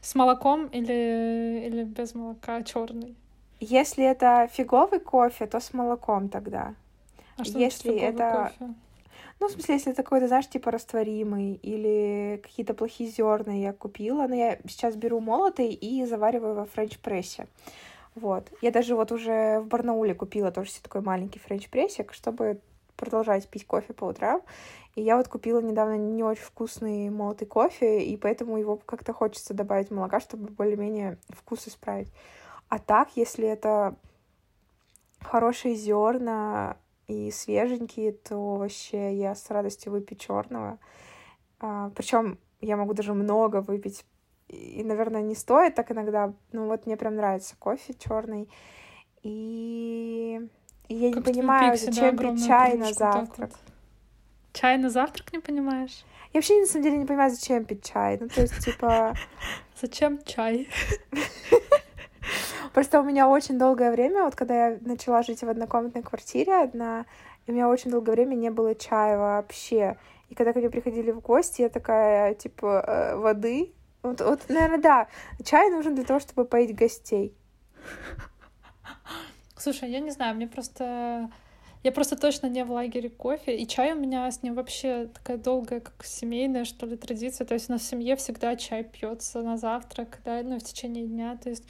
С 0.00 0.16
молоком 0.16 0.66
или, 0.66 1.62
или 1.64 1.84
без 1.84 2.14
молока 2.14 2.62
черный? 2.62 3.14
Если 3.60 4.04
это 4.04 4.48
фиговый 4.52 4.98
кофе, 4.98 5.46
то 5.46 5.60
с 5.60 5.72
молоком 5.72 6.28
тогда. 6.28 6.74
А 7.36 7.44
что 7.44 7.58
Если 7.58 7.94
это... 7.94 8.50
Кофе? 8.58 8.74
Ну, 9.42 9.48
в 9.48 9.50
смысле, 9.50 9.74
если 9.74 9.90
это 9.90 10.04
какой-то, 10.04 10.28
знаешь, 10.28 10.48
типа 10.48 10.70
растворимый 10.70 11.54
или 11.54 12.38
какие-то 12.44 12.74
плохие 12.74 13.10
зерна 13.10 13.52
я 13.52 13.72
купила, 13.72 14.28
но 14.28 14.36
я 14.36 14.56
сейчас 14.68 14.94
беру 14.94 15.18
молотый 15.18 15.72
и 15.72 16.06
завариваю 16.06 16.54
во 16.54 16.64
френч-прессе. 16.64 17.48
Вот. 18.14 18.46
Я 18.60 18.70
даже 18.70 18.94
вот 18.94 19.10
уже 19.10 19.58
в 19.58 19.66
Барнауле 19.66 20.14
купила 20.14 20.52
тоже 20.52 20.70
себе 20.70 20.84
такой 20.84 21.00
маленький 21.00 21.40
френч-прессик, 21.40 22.12
чтобы 22.12 22.60
продолжать 22.96 23.48
пить 23.48 23.66
кофе 23.66 23.92
по 23.92 24.04
утрам. 24.04 24.42
И 24.94 25.02
я 25.02 25.16
вот 25.16 25.26
купила 25.26 25.58
недавно 25.58 25.96
не 25.96 26.22
очень 26.22 26.44
вкусный 26.44 27.10
молотый 27.10 27.48
кофе, 27.48 28.04
и 28.04 28.16
поэтому 28.16 28.58
его 28.58 28.76
как-то 28.76 29.12
хочется 29.12 29.54
добавить 29.54 29.90
молока, 29.90 30.20
чтобы 30.20 30.52
более-менее 30.52 31.18
вкус 31.30 31.66
исправить. 31.66 32.12
А 32.68 32.78
так, 32.78 33.08
если 33.16 33.48
это 33.48 33.96
хорошие 35.20 35.74
зерна, 35.74 36.76
и 37.12 37.30
свеженькие, 37.30 38.12
то 38.12 38.56
вообще 38.56 39.14
я 39.14 39.34
с 39.34 39.50
радостью 39.50 39.92
выпью 39.92 40.16
черного. 40.16 40.78
А, 41.60 41.90
причем 41.94 42.38
я 42.60 42.76
могу 42.76 42.94
даже 42.94 43.14
много 43.14 43.60
выпить. 43.60 44.04
И, 44.48 44.82
наверное, 44.84 45.22
не 45.22 45.34
стоит 45.34 45.74
так 45.74 45.90
иногда. 45.90 46.32
Ну 46.52 46.66
вот 46.66 46.86
мне 46.86 46.96
прям 46.96 47.16
нравится 47.16 47.56
кофе 47.58 47.94
черный. 47.94 48.48
И, 49.22 50.40
и 50.88 50.94
я 50.94 51.12
как 51.12 51.26
не 51.26 51.32
понимаю, 51.32 51.76
зачем 51.76 52.16
пить 52.16 52.46
чай 52.46 52.76
на 52.76 52.92
завтрак. 52.92 53.50
Вот. 53.50 53.52
Чай 54.52 54.76
на 54.78 54.90
завтрак 54.90 55.32
не 55.32 55.38
понимаешь? 55.38 56.04
Я 56.32 56.38
вообще 56.38 56.60
на 56.60 56.66
самом 56.66 56.84
деле 56.84 56.98
не 56.98 57.06
понимаю, 57.06 57.30
зачем 57.30 57.64
пить 57.64 57.84
чай. 57.84 58.18
Ну, 58.20 58.28
то 58.28 58.40
есть, 58.40 58.64
типа... 58.64 59.14
Зачем 59.80 60.22
чай? 60.24 60.68
Просто 62.72 63.00
у 63.00 63.04
меня 63.04 63.28
очень 63.28 63.58
долгое 63.58 63.90
время, 63.90 64.24
вот 64.24 64.34
когда 64.34 64.68
я 64.68 64.78
начала 64.80 65.22
жить 65.22 65.42
в 65.42 65.48
однокомнатной 65.48 66.02
квартире 66.02 66.62
одна, 66.62 67.04
у 67.46 67.52
меня 67.52 67.68
очень 67.68 67.90
долгое 67.90 68.12
время 68.12 68.34
не 68.34 68.50
было 68.50 68.74
чая 68.74 69.18
вообще. 69.18 69.98
И 70.30 70.34
когда 70.34 70.52
ко 70.52 70.60
мне 70.60 70.70
приходили 70.70 71.10
в 71.10 71.20
гости, 71.20 71.62
я 71.62 71.68
такая, 71.68 72.34
типа, 72.34 72.84
э, 72.86 73.16
воды. 73.16 73.74
Вот, 74.02 74.20
вот, 74.20 74.48
наверное, 74.48 74.78
да. 74.78 75.08
Чай 75.44 75.70
нужен 75.70 75.94
для 75.94 76.04
того, 76.04 76.20
чтобы 76.20 76.46
поить 76.46 76.74
гостей. 76.74 77.36
Слушай, 79.56 79.90
я 79.90 80.00
не 80.00 80.10
знаю, 80.10 80.34
мне 80.34 80.46
просто 80.46 81.30
я 81.82 81.92
просто 81.92 82.16
точно 82.16 82.46
не 82.46 82.64
в 82.64 82.70
лагере 82.70 83.10
кофе, 83.10 83.56
и 83.56 83.66
чай 83.66 83.92
у 83.92 83.98
меня 83.98 84.30
с 84.30 84.42
ним 84.42 84.54
вообще 84.54 85.08
такая 85.12 85.36
долгая, 85.36 85.80
как 85.80 86.04
семейная, 86.04 86.64
что 86.64 86.86
ли, 86.86 86.96
традиция. 86.96 87.44
То 87.44 87.54
есть 87.54 87.68
у 87.68 87.72
нас 87.72 87.82
в 87.82 87.86
семье 87.86 88.14
всегда 88.16 88.54
чай 88.56 88.84
пьется 88.84 89.42
на 89.42 89.56
завтрак, 89.56 90.20
да, 90.24 90.42
ну, 90.42 90.58
в 90.58 90.62
течение 90.62 91.06
дня. 91.06 91.36
То 91.42 91.50
есть 91.50 91.64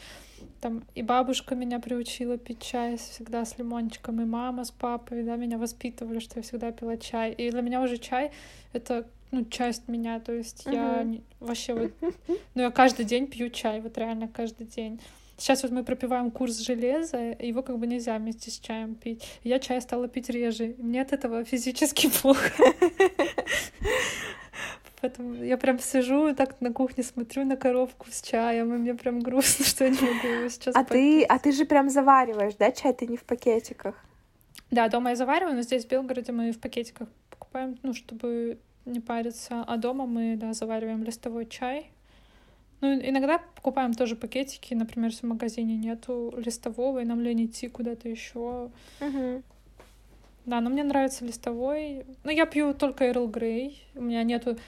там 0.60 0.84
и 0.94 1.02
бабушка 1.02 1.54
меня 1.54 1.78
приучила 1.80 2.36
пить 2.36 2.60
чай 2.60 2.96
всегда 2.98 3.44
с 3.44 3.56
лимончиком, 3.58 4.20
и 4.20 4.24
мама 4.24 4.64
с 4.64 4.70
папой, 4.70 5.22
да, 5.22 5.36
меня 5.36 5.56
воспитывали, 5.56 6.18
что 6.18 6.38
я 6.38 6.42
всегда 6.42 6.72
пила 6.72 6.96
чай. 6.96 7.32
И 7.32 7.50
для 7.50 7.62
меня 7.62 7.80
уже 7.80 7.96
чай— 7.96 8.32
это 8.72 9.06
ну, 9.30 9.46
часть 9.46 9.88
меня, 9.88 10.20
то 10.20 10.32
есть 10.32 10.66
uh-huh. 10.66 10.74
я 10.74 11.02
не, 11.04 11.22
вообще 11.40 11.72
вот, 11.72 11.92
ну, 12.54 12.62
я 12.62 12.70
каждый 12.70 13.06
день 13.06 13.26
пью 13.26 13.48
чай, 13.48 13.80
вот 13.80 13.96
реально 13.96 14.28
каждый 14.28 14.66
день. 14.66 15.00
Сейчас 15.36 15.62
вот 15.62 15.72
мы 15.72 15.82
пропиваем 15.82 16.30
курс 16.30 16.58
железа, 16.58 17.36
его 17.38 17.62
как 17.62 17.78
бы 17.78 17.86
нельзя 17.86 18.16
вместе 18.18 18.50
с 18.50 18.58
чаем 18.58 18.94
пить. 18.94 19.24
Я 19.42 19.58
чай 19.58 19.80
стала 19.80 20.08
пить 20.08 20.28
реже. 20.30 20.74
Мне 20.78 21.02
от 21.02 21.12
этого 21.12 21.44
физически 21.52 22.08
плохо. 22.08 22.52
Поэтому 25.00 25.34
я 25.42 25.56
прям 25.56 25.80
сижу 25.80 26.32
так 26.32 26.60
на 26.60 26.72
кухне, 26.72 27.02
смотрю 27.02 27.44
на 27.44 27.56
коробку 27.56 28.06
с 28.08 28.22
чаем, 28.22 28.72
и 28.72 28.78
мне 28.78 28.94
прям 28.94 29.18
грустно, 29.18 29.64
что 29.64 29.84
я 29.84 29.90
не 29.90 30.00
могу 30.00 30.28
его 30.28 30.48
сейчас 30.48 30.76
А 30.76 30.84
ты, 30.84 31.24
а 31.24 31.40
ты 31.40 31.50
же 31.50 31.64
прям 31.64 31.90
завариваешь, 31.90 32.54
да, 32.54 32.70
чай? 32.70 32.92
Ты 32.92 33.08
не 33.08 33.16
в 33.16 33.24
пакетиках? 33.24 33.96
Да, 34.70 34.88
дома 34.88 35.10
я 35.10 35.16
завариваю, 35.16 35.56
но 35.56 35.62
здесь 35.62 35.84
в 35.84 35.88
Белгороде 35.88 36.30
мы 36.30 36.52
в 36.52 36.60
пакетиках 36.60 37.08
покупаем, 37.30 37.76
ну, 37.82 37.94
чтобы 37.94 38.58
не 38.84 39.00
париться. 39.00 39.64
А 39.66 39.76
дома 39.76 40.06
мы, 40.06 40.36
да, 40.36 40.52
завариваем 40.52 41.02
листовой 41.02 41.46
чай, 41.46 41.90
ну, 42.82 43.00
иногда 43.00 43.38
покупаем 43.38 43.94
тоже 43.94 44.16
пакетики, 44.16 44.74
например, 44.74 45.10
если 45.10 45.24
в 45.24 45.28
магазине 45.28 45.76
нету 45.76 46.34
листового, 46.36 46.98
и 46.98 47.04
нам 47.04 47.20
лень 47.20 47.46
идти 47.46 47.68
куда-то 47.68 48.08
еще. 48.08 48.70
Угу. 49.00 49.42
Да, 50.46 50.60
но 50.60 50.68
мне 50.68 50.82
нравится 50.82 51.24
листовой. 51.24 52.04
Но 52.24 52.32
я 52.32 52.44
пью 52.44 52.74
только 52.74 53.08
Эрл 53.08 53.28
Грей. 53.28 53.80
У 53.94 54.02
меня 54.02 54.24
нету... 54.24 54.58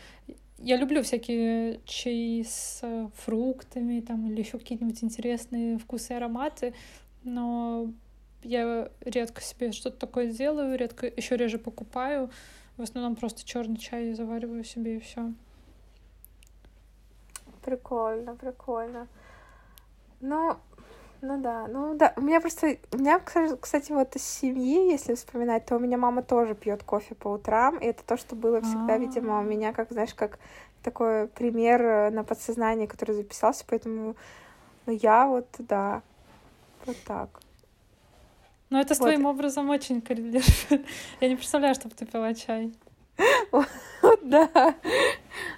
Я 0.59 0.77
люблю 0.77 1.03
всякие 1.03 1.81
чаи 1.85 2.45
с 2.45 3.11
фруктами 3.17 4.01
там, 4.01 4.31
или 4.31 4.39
еще 4.39 4.59
какие-нибудь 4.59 5.03
интересные 5.03 5.79
вкусы 5.79 6.13
и 6.13 6.17
ароматы, 6.17 6.73
но 7.25 7.91
я 8.45 8.89
редко 9.01 9.43
себе 9.43 9.73
что-то 9.73 9.99
такое 9.99 10.29
делаю, 10.29 10.79
редко 10.79 11.09
еще 11.09 11.37
реже 11.37 11.59
покупаю. 11.59 12.31
В 12.77 12.83
основном 12.83 13.17
просто 13.17 13.45
черный 13.45 13.77
чай 13.77 14.13
завариваю 14.13 14.63
себе 14.63 14.99
и 14.99 15.01
все. 15.01 15.33
Прикольно, 17.65 18.37
прикольно. 18.37 19.09
Ну, 20.21 20.57
ну 21.23 21.41
да, 21.41 21.67
ну 21.67 21.97
да. 21.97 22.13
У 22.17 22.21
меня 22.21 22.41
просто, 22.41 22.77
у 22.93 22.99
меня, 22.99 23.19
кстати, 23.19 23.93
вот 23.93 24.15
из 24.17 24.23
семьи, 24.23 24.91
если 24.91 25.15
вспоминать, 25.15 25.65
то 25.65 25.77
у 25.77 25.79
меня 25.79 25.97
мама 25.97 26.23
тоже 26.23 26.55
пьет 26.55 26.83
кофе 26.83 27.15
по 27.15 27.29
утрам, 27.29 27.79
и 27.79 27.87
это 27.87 28.05
то, 28.05 28.17
что 28.17 28.37
было 28.37 28.61
всегда, 28.61 28.99
видимо, 28.99 29.41
у 29.41 29.43
меня, 29.43 29.73
как, 29.73 29.91
знаешь, 29.91 30.15
как 30.15 30.39
такой 30.83 31.29
пример 31.29 31.83
э, 31.83 32.11
на 32.11 32.25
подсознании, 32.25 32.87
который 32.87 33.15
записался, 33.15 33.65
поэтому, 33.67 34.17
ну 34.85 34.93
я 34.93 35.27
вот, 35.27 35.47
да, 35.59 36.03
вот 36.85 36.97
так. 37.07 37.41
Ну, 38.69 38.79
это 38.79 38.95
с 38.95 38.99
вот. 38.99 39.07
твоим 39.07 39.25
образом 39.25 39.71
очень 39.71 40.03
коррелирует. 40.03 40.69
Я 41.21 41.29
не 41.29 41.37
представляю, 41.37 41.75
чтобы 41.75 41.95
ты 41.95 42.07
пила 42.07 42.35
чай. 42.35 42.73
Да. 44.23 44.75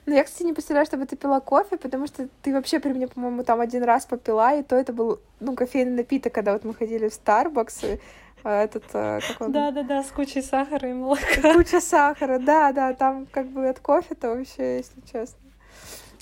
Но 0.06 0.14
я, 0.14 0.24
кстати, 0.24 0.44
не 0.44 0.52
представляю, 0.52 0.86
чтобы 0.86 1.06
ты 1.06 1.16
пила 1.16 1.40
кофе, 1.40 1.76
потому 1.76 2.06
что 2.06 2.28
ты 2.42 2.52
вообще 2.52 2.80
при 2.80 2.92
мне, 2.92 3.08
по-моему, 3.08 3.42
там 3.42 3.60
один 3.60 3.82
раз 3.82 4.06
попила, 4.06 4.56
и 4.56 4.62
то 4.62 4.76
это 4.76 4.92
был, 4.92 5.20
ну, 5.40 5.54
кофейный 5.54 5.96
напиток, 5.96 6.32
когда 6.32 6.52
вот 6.52 6.64
мы 6.64 6.74
ходили 6.74 7.08
в 7.08 7.12
Starbucks, 7.12 8.00
а, 8.44 8.62
этот, 8.62 8.84
а, 8.94 9.18
как 9.20 9.40
он... 9.40 9.52
Да-да-да, 9.52 10.02
с 10.04 10.10
кучей 10.12 10.42
сахара 10.42 10.88
и 10.88 10.92
молока. 10.92 11.54
Куча 11.54 11.80
сахара, 11.80 12.38
да-да, 12.38 12.94
там 12.94 13.26
как 13.26 13.48
бы 13.48 13.68
от 13.68 13.80
кофе-то 13.80 14.34
вообще, 14.34 14.76
если 14.78 15.00
честно. 15.12 15.38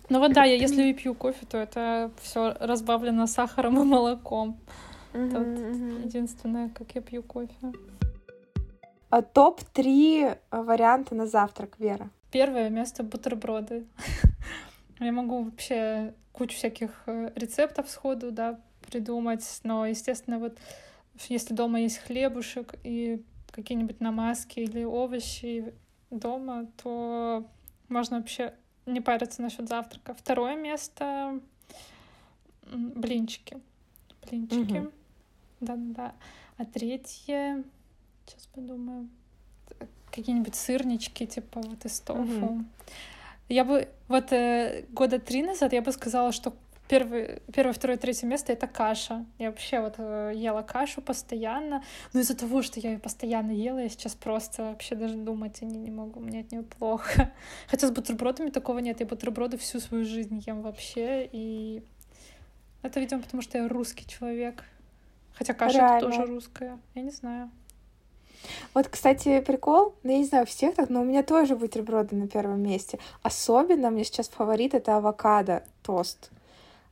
Ну 0.09 0.19
вот 0.19 0.33
да, 0.33 0.45
я 0.45 0.57
если 0.57 0.85
и 0.85 0.95
пью 0.95 1.15
кофе, 1.15 1.47
то 1.47 1.59
это 1.59 2.11
все 2.21 2.55
разбавлено 2.61 3.27
сахаром 3.27 3.81
и 3.81 3.85
молоком. 3.85 4.59
Это 5.13 5.41
единственное, 5.41 6.71
как 6.71 6.95
я 6.95 7.01
пью 7.01 7.23
кофе. 7.23 7.73
А, 9.15 9.23
Топ-3 9.23 10.39
варианта 10.51 11.15
на 11.15 11.29
завтрак, 11.29 11.79
Вера. 11.79 12.11
Первое 12.33 12.69
место— 12.69 13.03
бутерброды. 13.05 13.87
Я 14.99 15.13
могу 15.13 15.45
вообще 15.45 16.15
кучу 16.33 16.57
всяких 16.57 16.91
э, 17.07 17.31
рецептов 17.37 17.89
сходу, 17.89 18.33
да, 18.33 18.59
придумать, 18.81 19.45
но, 19.63 19.87
естественно, 19.87 20.41
вот 20.41 20.59
если 21.29 21.55
дома 21.55 21.79
есть 21.79 21.99
хлебушек 21.99 22.75
и 22.83 23.23
какие-нибудь 23.53 24.01
намазки 24.01 24.59
или 24.59 24.83
овощи 24.83 25.73
дома, 26.11 26.67
то 26.83 27.47
можно 27.89 28.17
вообще 28.17 28.53
не 28.85 29.01
париться 29.01 29.43
насчет 29.43 29.69
завтрака. 29.69 30.15
Второе 30.15 30.57
место— 30.57 31.39
блинчики. 32.67 33.61
Блинчики. 34.29 34.91
Да-да-да. 35.61 36.15
А 36.57 36.65
третье 36.65 37.63
Сейчас 38.27 38.47
подумаю. 38.47 39.09
Какие-нибудь 40.11 40.55
сырнички, 40.55 41.27
типа 41.27 41.61
вот 41.61 41.85
из 41.85 42.01
тофу. 42.01 42.47
Угу. 42.47 42.65
Я 43.49 43.65
бы 43.65 43.89
вот 44.09 44.33
э, 44.33 44.85
года 44.91 45.19
три 45.19 45.43
назад 45.43 45.73
я 45.73 45.83
бы 45.83 45.93
сказала, 45.93 46.33
что 46.33 46.55
первый, 46.89 47.43
первое, 47.53 47.73
второе, 47.73 47.97
третье 47.97 48.27
место 48.27 48.53
это 48.53 48.67
каша. 48.67 49.25
Я 49.39 49.51
вообще 49.51 49.81
вот 49.81 49.95
э, 49.99 50.33
ела 50.35 50.63
кашу 50.63 51.03
постоянно. 51.03 51.83
Но 52.13 52.21
из-за 52.21 52.37
того, 52.37 52.63
что 52.63 52.81
я 52.81 52.93
ее 52.93 52.99
постоянно 52.99 53.51
ела, 53.51 53.79
я 53.79 53.89
сейчас 53.89 54.15
просто 54.15 54.63
вообще 54.63 54.95
даже 54.95 55.15
думать 55.15 55.63
о 55.63 55.65
ней 55.65 55.79
не 55.79 55.91
могу. 55.91 56.21
Мне 56.21 56.41
от 56.41 56.53
нее 56.53 56.63
плохо. 56.63 57.33
Хотя 57.69 57.89
с 57.89 57.91
бутербродами 57.91 58.51
такого 58.51 58.79
нет. 58.79 59.01
Я 59.01 59.07
бутерброды 59.07 59.57
всю 59.59 59.81
свою 59.81 60.05
жизнь 60.05 60.43
ем 60.47 60.63
вообще. 60.63 61.29
И 61.33 61.83
это, 62.83 63.01
видимо, 63.01 63.23
потому 63.23 63.43
что 63.43 63.59
я 63.59 63.69
русский 63.69 64.07
человек. 64.07 64.65
Хотя 65.35 65.55
каша 65.55 65.79
Реально. 65.79 65.97
это 65.97 66.07
тоже 66.07 66.27
русская. 66.27 66.79
Я 66.95 67.03
не 67.03 67.11
знаю. 67.11 67.51
Вот, 68.75 68.89
кстати, 68.89 69.41
прикол, 69.41 69.95
ну, 70.03 70.13
я 70.13 70.19
не 70.19 70.25
знаю, 70.25 70.47
всех 70.47 70.75
так, 70.75 70.91
но 70.91 71.03
у 71.03 71.05
меня 71.05 71.23
тоже 71.23 71.57
бутерброды 71.57 72.17
на 72.17 72.29
первом 72.29 72.63
месте. 72.63 72.99
Особенно 73.23 73.91
мне 73.91 74.05
сейчас 74.05 74.29
фаворит— 74.29 74.75
это 74.75 74.97
авокадо 74.97 75.63
тост. 75.83 76.31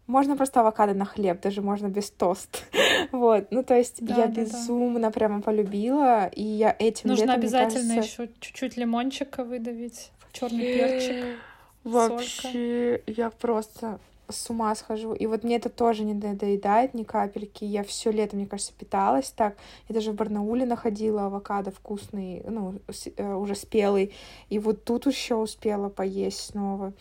Можно 0.06 0.36
просто 0.36 0.60
авокадо 0.60 0.94
на 0.94 1.04
хлеб, 1.04 1.40
даже 1.40 1.62
можно 1.62 1.86
без 1.88 2.10
тост. 2.10 2.64
вот, 3.12 3.46
ну 3.50 3.62
то 3.62 3.74
есть 3.74 4.04
да, 4.04 4.16
я 4.16 4.26
да, 4.26 4.42
безумно 4.42 5.08
да. 5.08 5.10
прямо 5.10 5.40
полюбила, 5.40 6.26
и 6.26 6.42
я 6.42 6.74
этим 6.78 7.10
Нужно 7.10 7.24
летом, 7.24 7.40
обязательно 7.40 7.94
кажется... 7.96 8.22
еще 8.22 8.32
чуть-чуть 8.40 8.76
лимончика 8.76 9.44
выдавить, 9.44 10.10
черный 10.32 10.74
перчик. 10.74 11.38
Вообще, 11.84 13.02
я 13.06 13.30
просто 13.30 13.98
с 14.32 14.50
ума 14.50 14.74
схожу. 14.74 15.12
И 15.12 15.26
вот 15.26 15.44
мне 15.44 15.56
это 15.56 15.68
тоже 15.68 16.04
не 16.04 16.14
надоедает 16.14 16.94
ни 16.94 17.04
капельки. 17.04 17.64
Я 17.64 17.84
все 17.84 18.10
лето, 18.10 18.36
мне 18.36 18.46
кажется, 18.46 18.72
питалась 18.72 19.30
так. 19.30 19.56
Я 19.88 19.94
даже 19.94 20.12
в 20.12 20.14
Барнауле 20.14 20.66
находила 20.66 21.26
авокадо 21.26 21.70
вкусный, 21.70 22.42
ну, 22.46 22.80
э, 23.16 23.34
уже 23.34 23.54
спелый. 23.54 24.14
И 24.48 24.58
вот 24.58 24.84
тут 24.84 25.06
еще 25.06 25.36
успела 25.36 25.88
поесть 25.88 26.40
снова. 26.40 26.92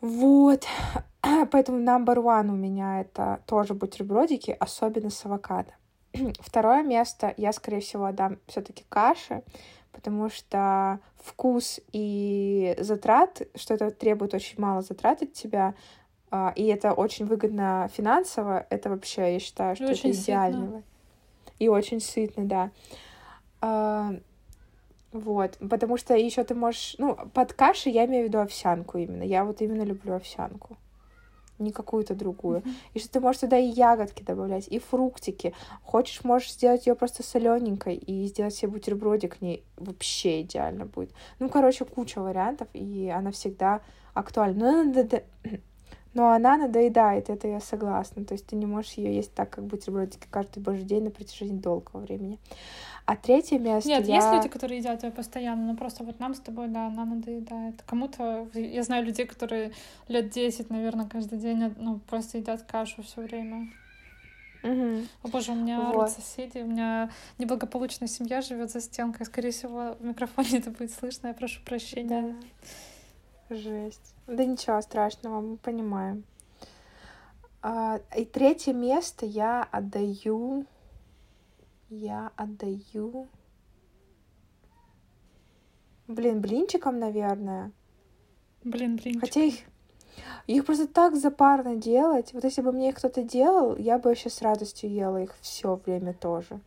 Вот. 0.00 0.66
Поэтому 1.50 1.78
number 1.78 2.16
one 2.16 2.50
у 2.50 2.56
меня 2.56 3.00
это 3.00 3.40
тоже 3.46 3.74
бутербродики, 3.74 4.56
особенно 4.58 5.10
с 5.10 5.24
авокадо. 5.24 5.72
Второе 6.40 6.82
место 6.82 7.32
я, 7.36 7.52
скорее 7.52 7.80
всего, 7.80 8.06
отдам 8.06 8.38
все-таки 8.46 8.84
каши, 8.88 9.42
потому 9.92 10.28
что 10.30 11.00
вкус 11.22 11.80
и 11.92 12.74
затрат, 12.78 13.42
что 13.54 13.74
это 13.74 13.90
требует 13.90 14.34
очень 14.34 14.60
мало 14.60 14.82
затрат 14.82 15.22
от 15.22 15.32
тебя, 15.32 15.74
и 16.56 16.64
это 16.66 16.92
очень 16.92 17.26
выгодно 17.26 17.90
финансово, 17.92 18.66
это 18.70 18.88
вообще, 18.90 19.34
я 19.34 19.38
считаю, 19.38 19.76
что 19.76 19.86
очень 19.86 20.10
это 20.10 20.20
идеально. 20.20 20.66
Сытно. 20.66 20.82
И 21.58 21.68
очень 21.68 22.00
сытно, 22.00 22.44
да. 22.44 22.70
А, 23.60 24.14
вот, 25.12 25.58
потому 25.68 25.98
что 25.98 26.16
еще 26.16 26.42
ты 26.42 26.54
можешь, 26.54 26.96
ну, 26.98 27.16
под 27.34 27.52
кашей 27.52 27.92
я 27.92 28.06
имею 28.06 28.24
в 28.24 28.28
виду 28.28 28.40
овсянку 28.40 28.98
именно. 28.98 29.22
Я 29.22 29.44
вот 29.44 29.60
именно 29.60 29.82
люблю 29.82 30.14
овсянку 30.14 30.78
не 31.58 31.70
какую-то 31.70 32.14
другую. 32.14 32.60
Mm-hmm. 32.60 32.74
И 32.94 32.98
что 32.98 33.12
ты 33.12 33.20
можешь 33.20 33.40
туда 33.42 33.58
и 33.58 33.66
ягодки 33.66 34.22
добавлять, 34.22 34.68
и 34.68 34.78
фруктики. 34.78 35.54
Хочешь, 35.82 36.24
можешь 36.24 36.52
сделать 36.52 36.86
ее 36.86 36.94
просто 36.94 37.22
солененькой 37.22 37.96
и 37.96 38.26
сделать 38.26 38.54
себе 38.54 38.72
бутербродик 38.72 39.38
к 39.38 39.40
ней 39.40 39.64
вообще 39.76 40.42
идеально 40.42 40.86
будет. 40.86 41.12
Ну, 41.38 41.48
короче, 41.48 41.84
куча 41.84 42.20
вариантов, 42.20 42.68
и 42.72 43.08
она 43.14 43.30
всегда 43.30 43.80
актуальна. 44.14 44.84
Но, 44.84 44.92
но 46.14 46.30
она 46.30 46.56
надоедает, 46.56 47.30
это 47.30 47.48
я 47.48 47.60
согласна. 47.60 48.24
То 48.24 48.34
есть 48.34 48.46
ты 48.46 48.56
не 48.56 48.66
можешь 48.66 48.92
ее 48.92 49.14
есть 49.14 49.32
так, 49.34 49.50
как 49.50 49.64
бутербродики 49.64 50.26
каждый 50.30 50.62
божий 50.62 50.84
день 50.84 51.04
на 51.04 51.10
протяжении 51.10 51.56
долгого 51.56 52.00
времени. 52.00 52.38
А 53.04 53.16
третье 53.16 53.58
место 53.58 53.88
Нет, 53.88 54.06
я... 54.06 54.16
есть 54.16 54.32
люди, 54.32 54.48
которые 54.48 54.78
едят 54.78 55.02
ее 55.02 55.10
постоянно, 55.10 55.72
но 55.72 55.76
просто 55.76 56.04
вот 56.04 56.20
нам 56.20 56.34
с 56.34 56.40
тобой, 56.40 56.68
да, 56.68 56.86
она 56.86 57.04
надоедает. 57.04 57.82
Кому-то, 57.82 58.46
я 58.54 58.82
знаю 58.82 59.04
людей, 59.04 59.26
которые 59.26 59.72
лет 60.08 60.30
10, 60.30 60.70
наверное, 60.70 61.08
каждый 61.08 61.38
день, 61.38 61.74
ну, 61.78 61.98
просто 62.08 62.38
едят 62.38 62.62
кашу 62.62 63.02
все 63.02 63.22
время. 63.22 63.68
Угу. 64.62 65.06
О 65.24 65.28
боже, 65.28 65.52
у 65.52 65.56
меня 65.56 65.80
вот. 65.80 66.10
соседи, 66.10 66.58
у 66.58 66.66
меня 66.66 67.10
неблагополучная 67.38 68.06
семья 68.06 68.40
живет 68.42 68.70
за 68.70 68.80
стенкой. 68.80 69.26
Скорее 69.26 69.50
всего, 69.50 69.96
в 69.98 70.04
микрофоне 70.04 70.48
это 70.58 70.70
будет 70.70 70.92
слышно. 70.92 71.28
Я 71.28 71.34
прошу 71.34 71.60
прощения. 71.64 72.22
Да. 72.22 72.68
Жесть. 73.54 74.14
Да 74.26 74.44
ничего 74.44 74.80
страшного, 74.80 75.40
мы 75.40 75.56
понимаем. 75.56 76.24
А, 77.60 78.00
и 78.16 78.24
третье 78.24 78.72
место 78.72 79.26
я 79.26 79.62
отдаю 79.70 80.66
я 81.92 82.32
отдаю... 82.36 83.28
Блин, 86.08 86.40
блинчикам, 86.40 86.98
наверное. 86.98 87.70
Блин, 88.64 88.96
блинчикам. 88.96 89.20
Хотя 89.20 89.42
их, 89.42 89.56
их 90.46 90.64
просто 90.64 90.88
так 90.88 91.16
запарно 91.16 91.76
делать. 91.76 92.32
Вот 92.32 92.44
если 92.44 92.62
бы 92.62 92.72
мне 92.72 92.88
их 92.88 92.96
кто-то 92.96 93.22
делал, 93.22 93.76
я 93.76 93.98
бы 93.98 94.08
вообще 94.08 94.30
с 94.30 94.40
радостью 94.40 94.90
ела 94.90 95.22
их 95.22 95.36
все 95.42 95.80
время 95.84 96.14
тоже. 96.14 96.60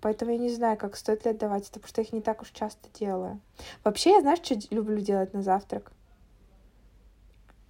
Поэтому 0.00 0.32
я 0.32 0.38
не 0.38 0.50
знаю, 0.50 0.76
как 0.76 0.96
стоит 0.96 1.24
ли 1.24 1.30
отдавать 1.30 1.68
это, 1.68 1.74
потому 1.74 1.88
что 1.88 2.00
я 2.00 2.06
их 2.06 2.12
не 2.12 2.20
так 2.20 2.42
уж 2.42 2.50
часто 2.50 2.88
делаю. 2.98 3.40
Вообще, 3.84 4.10
я 4.10 4.20
знаешь, 4.20 4.40
что 4.42 4.58
люблю 4.70 5.00
делать 5.00 5.32
на 5.34 5.42
завтрак? 5.42 5.92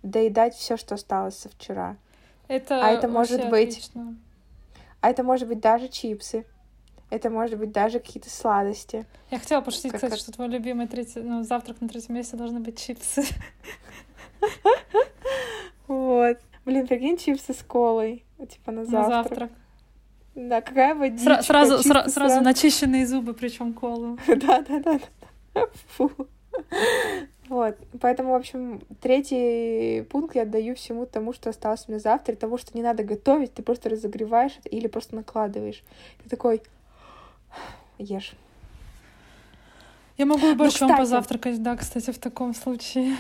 Доедать 0.05 0.55
все, 0.55 0.77
что 0.77 0.95
осталось 0.95 1.37
со 1.37 1.49
вчера. 1.49 1.97
Это 2.47 2.85
а 2.85 2.91
это 2.91 3.09
может 3.09 3.49
быть. 3.49 3.71
Отлично. 3.71 4.17
А 5.01 5.11
это 5.11 5.25
может 5.25 5.49
быть 5.49 5.61
даже 5.61 5.89
чипсы. 5.89 6.47
Это 7.11 7.31
может 7.31 7.59
быть 7.59 7.73
даже 7.73 8.01
какие-то 8.01 8.31
сладости. 8.31 9.07
Я 9.31 9.39
хотела 9.39 9.61
пошутить, 9.61 9.93
как, 9.93 10.03
кстати, 10.03 10.19
что 10.19 10.33
твой 10.33 10.49
любимый 10.49 10.87
третий, 10.87 11.21
ну, 11.21 11.43
завтрак 11.43 11.81
на 11.81 11.89
третьем 11.89 12.15
месте 12.15 12.37
должны 12.37 12.61
быть 12.61 12.79
чипсы. 12.81 13.25
Вот. 15.87 16.39
Блин, 16.65 16.87
прикинь, 16.87 17.19
чипсы 17.19 17.53
с 17.53 17.63
колой. 17.63 18.25
Типа 18.51 18.73
на 18.73 18.85
завтрак. 18.87 19.09
На 19.09 19.23
завтрак. 19.23 19.51
Да, 20.35 20.61
какая 20.61 20.95
водичка. 20.95 21.43
Сразу, 21.43 21.83
сразу, 21.83 22.11
сразу 22.11 22.41
начищенные 22.41 23.07
зубы, 23.07 23.35
причем 23.35 23.73
колу. 23.75 24.19
Да, 24.27 24.63
да, 24.63 24.81
да. 24.81 25.01
Фу. 25.97 26.11
Вот, 27.49 27.77
поэтому, 28.01 28.33
в 28.33 28.37
общем, 28.37 28.81
третий 29.03 30.03
пункт 30.11 30.35
я 30.35 30.43
отдаю 30.43 30.75
всему 30.75 31.05
тому, 31.05 31.35
что 31.35 31.51
осталось 31.51 31.89
мне 31.89 31.99
завтра, 31.99 32.35
того, 32.37 32.57
что 32.57 32.75
не 32.75 32.83
надо 32.83 33.05
готовить, 33.05 33.53
ты 33.53 33.63
просто 33.63 33.91
разогреваешь 33.91 34.53
это 34.59 34.71
или 34.71 34.87
просто 34.87 35.15
накладываешь. 35.15 35.83
Ты 36.23 36.31
такой, 36.31 36.63
ешь. 37.99 38.35
Я 40.17 40.27
могу 40.27 40.47
и 40.47 40.55
борщом 40.55 40.89
ну, 40.89 40.97
позавтракать, 40.97 41.63
да, 41.63 41.77
кстати, 41.77 42.13
в 42.13 42.19
таком 42.19 42.55
случае. 42.55 43.17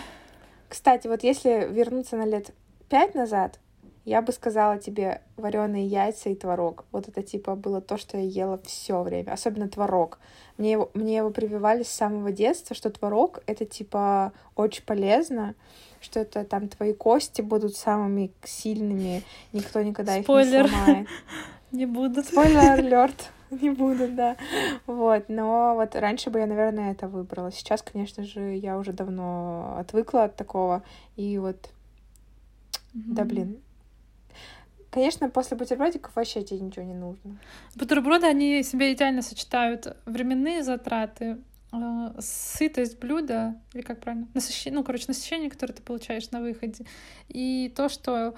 Кстати, 0.68 1.06
вот 1.06 1.22
если 1.22 1.68
вернуться 1.70 2.16
на 2.16 2.24
лет 2.24 2.52
пять 2.88 3.14
назад, 3.14 3.58
я 4.04 4.20
бы 4.20 4.32
сказала 4.32 4.78
тебе 4.78 5.22
вареные 5.36 5.86
яйца 5.86 6.28
и 6.28 6.34
творог. 6.34 6.84
Вот 6.92 7.08
это 7.08 7.22
типа 7.22 7.54
было 7.56 7.80
то, 7.80 7.96
что 7.96 8.18
я 8.18 8.24
ела 8.24 8.60
все 8.64 9.02
время, 9.02 9.32
особенно 9.32 9.68
творог. 9.68 10.18
Мне 10.58 10.72
его, 10.72 10.90
мне 10.94 11.16
его 11.16 11.30
прививали 11.30 11.82
с 11.82 11.88
самого 11.88 12.30
детства, 12.30 12.76
что 12.76 12.90
творог 12.90 13.42
это 13.46 13.64
типа 13.64 14.32
очень 14.56 14.84
полезно, 14.84 15.54
что 16.00 16.20
это 16.20 16.44
там 16.44 16.68
твои 16.68 16.92
кости 16.92 17.40
будут 17.40 17.76
самыми 17.76 18.30
сильными, 18.44 19.22
никто 19.52 19.80
никогда 19.82 20.20
Спойлер. 20.22 20.66
их 20.66 20.70
не 20.70 20.76
сломает. 20.76 21.08
Не 21.72 21.86
будут. 21.86 22.26
Спойлер 22.26 22.58
алерт. 22.78 23.30
не 23.50 23.70
буду, 23.70 24.06
да. 24.08 24.36
Вот, 24.86 25.24
но 25.28 25.74
вот 25.74 25.96
раньше 25.96 26.30
бы 26.30 26.38
я, 26.38 26.46
наверное, 26.46 26.92
это 26.92 27.08
выбрала. 27.08 27.50
Сейчас, 27.50 27.82
конечно 27.82 28.22
же, 28.22 28.54
я 28.54 28.78
уже 28.78 28.92
давно 28.92 29.74
отвыкла 29.78 30.24
от 30.24 30.36
такого. 30.36 30.84
И 31.16 31.36
вот, 31.38 31.70
да 32.92 33.24
блин. 33.24 33.63
Конечно, 34.94 35.28
после 35.28 35.56
бутербродиков 35.56 36.14
вообще 36.14 36.44
тебе 36.44 36.60
ничего 36.60 36.84
не 36.84 36.94
нужно. 36.94 37.36
Бутерброды, 37.74 38.28
они 38.28 38.62
себе 38.62 38.92
идеально 38.92 39.22
сочетают 39.22 39.96
временные 40.06 40.62
затраты, 40.62 41.38
э, 41.72 42.20
сытость 42.20 43.00
блюда, 43.00 43.60
или 43.72 43.82
как 43.82 43.98
правильно, 44.00 44.28
насыщение, 44.34 44.78
ну, 44.78 44.84
короче, 44.84 45.06
насыщение, 45.08 45.50
которое 45.50 45.72
ты 45.72 45.82
получаешь 45.82 46.30
на 46.30 46.40
выходе, 46.40 46.86
и 47.26 47.72
то, 47.74 47.88
что 47.88 48.36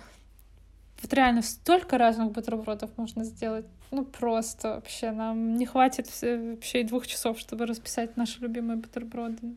вот 1.02 1.12
реально 1.12 1.42
столько 1.42 1.98
разных 1.98 2.32
бутербродов 2.32 2.90
можно 2.96 3.22
сделать. 3.24 3.66
Ну, 3.90 4.06
просто 4.06 4.76
вообще 4.76 5.10
нам 5.10 5.56
не 5.56 5.66
хватит 5.66 6.08
вообще 6.22 6.80
и 6.80 6.84
двух 6.84 7.06
часов, 7.06 7.38
чтобы 7.38 7.66
расписать 7.66 8.16
наши 8.16 8.40
любимые 8.40 8.78
бутерброды. 8.78 9.56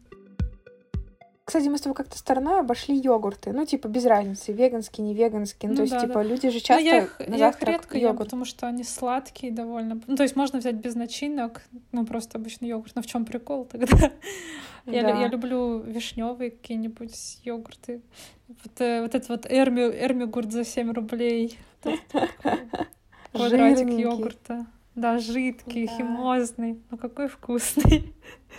Кстати, 1.50 1.68
мы 1.68 1.80
с 1.80 1.82
тобой 1.82 1.96
как-то 1.96 2.16
стороной 2.16 2.60
обошли 2.60 2.96
йогурты. 2.96 3.54
Ну, 3.54 3.66
типа, 3.66 3.88
без 3.88 4.06
разницы, 4.06 4.54
веганские, 4.54 5.08
не 5.08 5.16
веганские. 5.16 5.70
Ну, 5.70 5.74
ну 5.74 5.76
то 5.78 5.82
есть, 5.82 5.94
да, 5.94 6.02
типа, 6.02 6.14
да. 6.14 6.24
люди 6.24 6.52
же 6.52 6.60
часто 6.60 6.84
Но 6.84 6.90
я 6.92 6.98
их, 7.00 7.20
на 7.28 7.36
я 7.36 7.50
их 7.50 7.64
редко 7.64 7.98
йогурт. 7.98 8.20
ем, 8.20 8.24
потому 8.24 8.46
что 8.46 8.68
они 8.68 8.84
сладкие 8.84 9.52
довольно. 9.52 10.00
Ну, 10.06 10.16
то 10.16 10.22
есть, 10.22 10.36
можно 10.36 10.60
взять 10.60 10.76
без 10.76 10.94
начинок, 10.94 11.64
ну, 11.92 12.06
просто 12.06 12.38
обычный 12.38 12.70
йогурт. 12.70 12.96
Но 12.96 13.02
в 13.02 13.08
чем 13.08 13.26
прикол 13.26 13.66
тогда? 13.66 14.12
я, 14.86 15.02
да. 15.02 15.22
я 15.22 15.28
люблю 15.28 15.80
вишневые 15.80 16.52
какие-нибудь 16.52 17.40
йогурты. 17.44 18.04
Вот, 18.48 18.82
э, 18.82 19.02
вот 19.02 19.16
этот 19.16 19.30
вот 19.30 19.48
эрми, 19.52 19.82
эрмигурт 19.82 20.52
за 20.52 20.64
7 20.64 20.92
рублей. 20.92 21.58
Квадратик 23.32 23.90
йогурта. 23.90 24.68
Да, 24.94 25.18
жидкий, 25.18 25.88
да. 25.88 25.98
химозный. 25.98 26.80
Ну 26.92 26.98
какой 26.98 27.28
вкусный. 27.28 28.14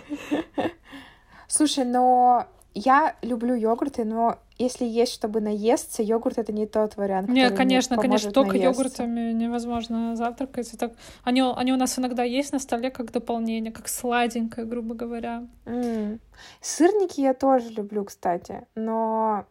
Слушай, 1.47 1.85
но 1.85 2.47
я 2.73 3.15
люблю 3.21 3.53
йогурты, 3.55 4.05
но 4.05 4.39
если 4.57 4.85
есть, 4.85 5.13
чтобы 5.13 5.41
наесться, 5.41 6.01
йогурт 6.01 6.37
это 6.37 6.53
не 6.53 6.65
тот 6.65 6.95
вариант. 6.95 7.29
Нет, 7.29 7.55
конечно, 7.55 7.97
конечно, 7.97 8.31
только 8.31 8.57
наесться. 8.57 8.81
йогуртами 8.81 9.33
невозможно 9.33 10.15
завтракать. 10.15 10.71
Так, 10.79 10.93
они, 11.23 11.41
они 11.41 11.73
у 11.73 11.77
нас 11.77 11.97
иногда 11.99 12.23
есть 12.23 12.53
на 12.53 12.59
столе 12.59 12.89
как 12.89 13.11
дополнение, 13.11 13.71
как 13.71 13.87
сладенькое, 13.87 14.65
грубо 14.65 14.95
говоря. 14.95 15.47
Mm. 15.65 16.19
Сырники 16.61 17.19
я 17.21 17.33
тоже 17.33 17.69
люблю, 17.69 18.05
кстати, 18.05 18.65
но 18.75 19.45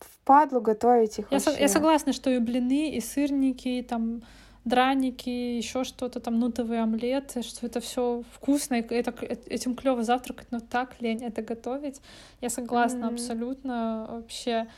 впадлу 0.00 0.60
готовить 0.60 1.18
их 1.18 1.26
я, 1.30 1.38
вообще. 1.38 1.60
я 1.60 1.68
согласна, 1.68 2.12
что 2.12 2.30
и 2.30 2.38
блины, 2.38 2.90
и 2.90 3.00
сырники, 3.00 3.68
и 3.68 3.82
там 3.82 4.22
драники, 4.64 5.28
еще 5.28 5.84
что-то 5.84 6.20
там, 6.20 6.38
нутовые 6.38 6.82
омлеты, 6.82 7.42
что 7.42 7.66
это 7.66 7.80
все 7.80 8.22
вкусно, 8.32 8.76
и 8.76 8.94
это, 8.94 9.12
этим 9.46 9.74
клево 9.74 10.02
завтракать, 10.02 10.48
но 10.50 10.60
так 10.60 11.00
лень 11.00 11.24
это 11.24 11.42
готовить. 11.42 12.00
Я 12.40 12.50
согласна 12.50 13.06
mm-hmm. 13.06 13.14
абсолютно 13.14 14.06
вообще. 14.08 14.68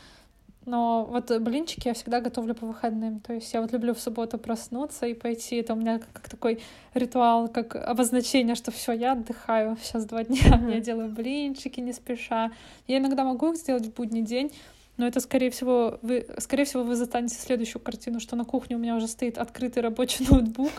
Но 0.66 1.05
вот 1.05 1.31
блинчики 1.42 1.88
я 1.88 1.94
всегда 1.94 2.20
готовлю 2.20 2.55
по 2.55 2.66
выходным. 2.66 3.20
То 3.20 3.35
есть 3.35 3.53
я 3.53 3.61
вот 3.61 3.73
люблю 3.73 3.92
в 3.92 4.01
субботу 4.01 4.38
проснуться 4.38 5.07
и 5.07 5.12
пойти. 5.12 5.57
Это 5.57 5.75
у 5.75 5.77
меня 5.77 6.01
как 6.12 6.29
такой 6.29 6.62
ритуал, 6.94 7.49
как 7.49 7.77
обозначение, 7.77 8.55
что 8.55 8.70
все, 8.70 8.92
я 8.92 9.12
отдыхаю 9.12 9.77
сейчас 9.83 10.07
два 10.07 10.25
дня. 10.25 10.40
Mm-hmm. 10.40 10.75
Я 10.75 10.81
делаю 10.81 11.11
блинчики 11.11 11.81
не 11.81 11.92
спеша. 11.92 12.51
Я 12.87 12.99
иногда 12.99 13.25
могу 13.25 13.53
их 13.53 13.59
сделать 13.59 13.85
в 13.85 13.92
будний 13.92 14.23
день, 14.23 14.53
но 14.97 15.07
это, 15.07 15.19
скорее 15.21 15.51
всего, 15.51 15.99
вы, 16.03 16.27
скорее 16.39 16.65
всего, 16.65 16.85
вы 16.85 16.95
застанете 16.95 17.35
следующую 17.35 17.83
картину, 17.83 18.21
что 18.21 18.37
на 18.37 18.45
кухне 18.45 18.77
у 18.77 18.79
меня 18.79 18.95
уже 18.95 19.09
стоит 19.09 19.39
открытый 19.39 19.83
рабочий 19.83 20.25
ноутбук. 20.31 20.71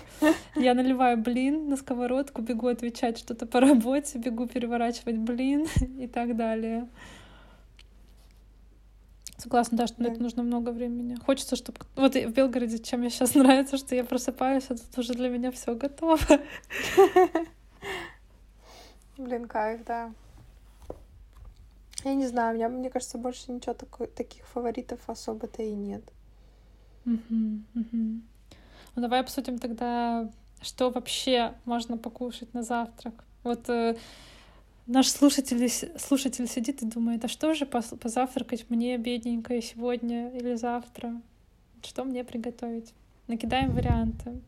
Я 0.56 0.74
наливаю 0.74 1.18
блин 1.18 1.70
на 1.70 1.76
сковородку, 1.76 2.42
бегу 2.42 2.68
отвечать 2.68 3.18
что-то 3.18 3.46
по 3.46 3.60
работе, 3.60 4.18
бегу 4.18 4.48
переворачивать 4.48 5.18
блин 5.18 5.68
и 6.00 6.08
так 6.08 6.38
далее. 6.38 6.88
Согласна, 9.38 9.78
да, 9.78 9.88
что 9.88 10.02
на 10.02 10.08
это 10.08 10.24
нужно 10.24 10.44
много 10.44 10.70
времени. 10.70 11.16
Хочется, 11.16 11.58
чтобы... 11.58 11.80
Вот 11.98 12.16
в 12.16 12.32
Белгороде, 12.32 12.80
чем 12.80 13.02
мне 13.02 13.10
сейчас 13.10 13.36
нравится, 13.36 13.78
что 13.78 13.96
я 13.96 14.06
просыпаюсь, 14.06 14.66
а 14.70 14.76
тут 14.76 14.98
уже 14.98 15.14
для 15.14 15.28
меня 15.28 15.52
все 15.52 15.76
готово. 15.76 16.18
Блин, 19.18 19.48
кайф, 19.48 19.84
да. 19.86 20.12
Я 22.06 22.14
не 22.14 22.28
знаю, 22.28 22.54
у 22.54 22.56
меня, 22.56 22.70
мне 22.70 22.92
кажется, 22.92 23.18
больше 23.18 23.52
ничего 23.52 23.74
такой, 23.74 24.06
таких 24.06 24.46
фаворитов 24.46 25.00
особо-то 25.08 25.64
и 25.64 25.74
нет. 25.74 26.04
Угу, 27.06 27.62
угу. 27.74 28.22
Ну 28.96 29.02
давай 29.02 29.22
обсудим 29.22 29.58
тогда, 29.58 30.30
что 30.62 30.92
вообще 30.92 31.56
можно 31.66 31.98
покушать 31.98 32.54
на 32.54 32.62
завтрак. 32.62 33.26
Вот 33.44 33.68
э, 33.70 33.98
наш 34.86 35.08
слушатель, 35.08 35.68
слушатель 35.98 36.48
сидит 36.48 36.84
и 36.84 36.86
думает, 36.86 37.26
а 37.26 37.28
что 37.28 37.56
же 37.56 37.66
позавтракать 37.66 38.70
мне, 38.70 38.98
бедненькое, 39.00 39.64
сегодня 39.64 40.30
или 40.30 40.54
завтра? 40.54 41.20
Что 41.82 42.04
мне 42.04 42.24
приготовить? 42.24 42.94
Накидаем 43.28 43.72
варианты 43.72 44.40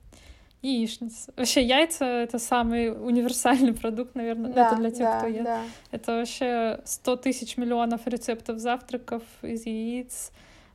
яичница. 0.62 1.32
Вообще 1.36 1.62
яйца— 1.62 2.06
это 2.06 2.40
самый 2.40 2.92
универсальный 2.92 3.74
продукт, 3.74 4.16
наверное. 4.16 4.52
Да, 4.52 4.68
это 4.68 4.76
для 4.78 4.92
тех, 4.92 5.00
да, 5.00 5.18
кто 5.20 5.28
ест. 5.28 5.44
Да. 5.44 5.62
Это 5.92 6.12
вообще 6.18 6.82
100 6.84 7.16
тысяч 7.18 7.58
миллионов 7.58 8.08
рецептов 8.08 8.60
завтраков 8.60 9.24
из 9.42 9.66
яиц, 9.66 10.32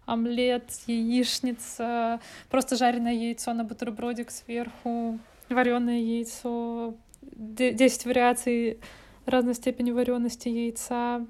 омлет, 0.07 0.71
яичница, 0.87 2.21
просто 2.51 2.77
жареное 2.77 3.13
яйцо 3.13 3.53
на 3.55 3.65
бутербродик 3.65 4.31
сверху, 4.31 5.19
вареное 5.49 5.99
яйцо, 5.99 6.95
10 7.23 8.07
вариаций 8.07 8.79
разной 9.27 9.55
степени 9.55 9.91
варенности 9.91 10.49
яйца. 10.49 11.27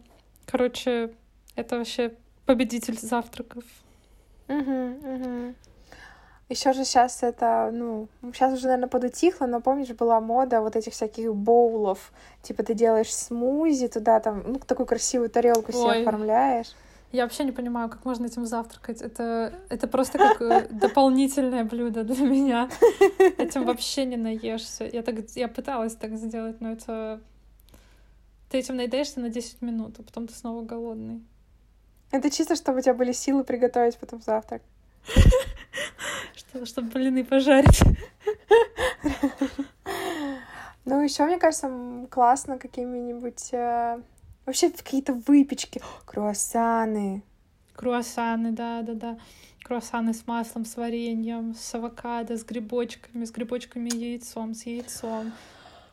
Короче, 0.46 1.12
это 1.54 1.78
вообще 1.78 2.14
победитель 2.46 2.98
завтраков. 2.98 3.64
Угу, 4.48 4.58
угу. 4.60 5.54
Еще 6.48 6.72
же 6.72 6.84
сейчас 6.84 7.22
это, 7.22 7.70
ну, 7.72 8.08
сейчас 8.34 8.52
уже, 8.52 8.64
наверное, 8.64 8.88
подутихло, 8.88 9.46
но 9.46 9.60
помнишь, 9.60 9.88
была 9.88 10.20
мода 10.20 10.60
вот 10.60 10.76
этих 10.76 10.92
всяких 10.92 11.34
боулов. 11.34 12.12
Типа 12.42 12.62
ты 12.62 12.74
делаешь 12.74 13.14
смузи, 13.14 13.88
туда 13.88 14.20
там, 14.20 14.42
ну, 14.46 14.58
такую 14.58 14.86
красивую 14.86 15.30
тарелку 15.30 15.72
себе 15.72 16.02
оформляешь. 16.02 16.74
Я 17.12 17.24
вообще 17.24 17.44
не 17.44 17.52
понимаю, 17.52 17.90
как 17.90 18.06
можно 18.06 18.24
этим 18.24 18.46
завтракать. 18.46 19.02
Это, 19.02 19.52
это 19.68 19.86
просто 19.86 20.16
как 20.16 20.40
э, 20.40 20.68
дополнительное 20.70 21.64
блюдо 21.64 22.04
для 22.04 22.24
меня. 22.24 22.70
Этим 23.36 23.66
вообще 23.66 24.06
не 24.06 24.16
наешься. 24.16 24.84
Я, 24.84 25.02
так, 25.02 25.16
я 25.34 25.48
пыталась 25.48 25.94
так 25.94 26.16
сделать, 26.16 26.60
но 26.62 26.72
это... 26.72 27.20
Ты 28.48 28.58
этим 28.58 28.76
наедаешься 28.76 29.20
на 29.20 29.28
10 29.28 29.60
минут, 29.60 29.96
а 29.98 30.02
потом 30.02 30.26
ты 30.26 30.34
снова 30.34 30.62
голодный. 30.62 31.22
Это 32.10 32.30
чисто, 32.30 32.56
чтобы 32.56 32.78
у 32.78 32.80
тебя 32.80 32.94
были 32.94 33.12
силы 33.12 33.44
приготовить 33.44 33.98
потом 33.98 34.22
завтрак. 34.22 34.62
Что, 36.34 36.66
чтобы 36.66 36.90
блины 36.90 37.24
пожарить. 37.24 37.80
Ну, 40.84 41.00
еще, 41.00 41.24
мне 41.24 41.38
кажется, 41.38 41.70
классно 42.10 42.58
какими-нибудь... 42.58 43.52
Э, 43.52 44.00
вообще 44.44 44.70
какие-то 44.70 45.14
выпечки. 45.14 45.80
Круассаны. 46.04 47.22
Круассаны, 47.74 48.50
да-да-да. 48.50 49.18
Круассаны 49.62 50.12
с 50.12 50.26
маслом, 50.26 50.64
с 50.64 50.76
вареньем, 50.76 51.54
с 51.54 51.74
авокадо, 51.74 52.36
с 52.36 52.44
грибочками, 52.44 53.24
с 53.24 53.30
грибочками 53.30 53.88
и 53.90 54.12
яйцом, 54.12 54.54
с 54.54 54.66
яйцом, 54.66 55.32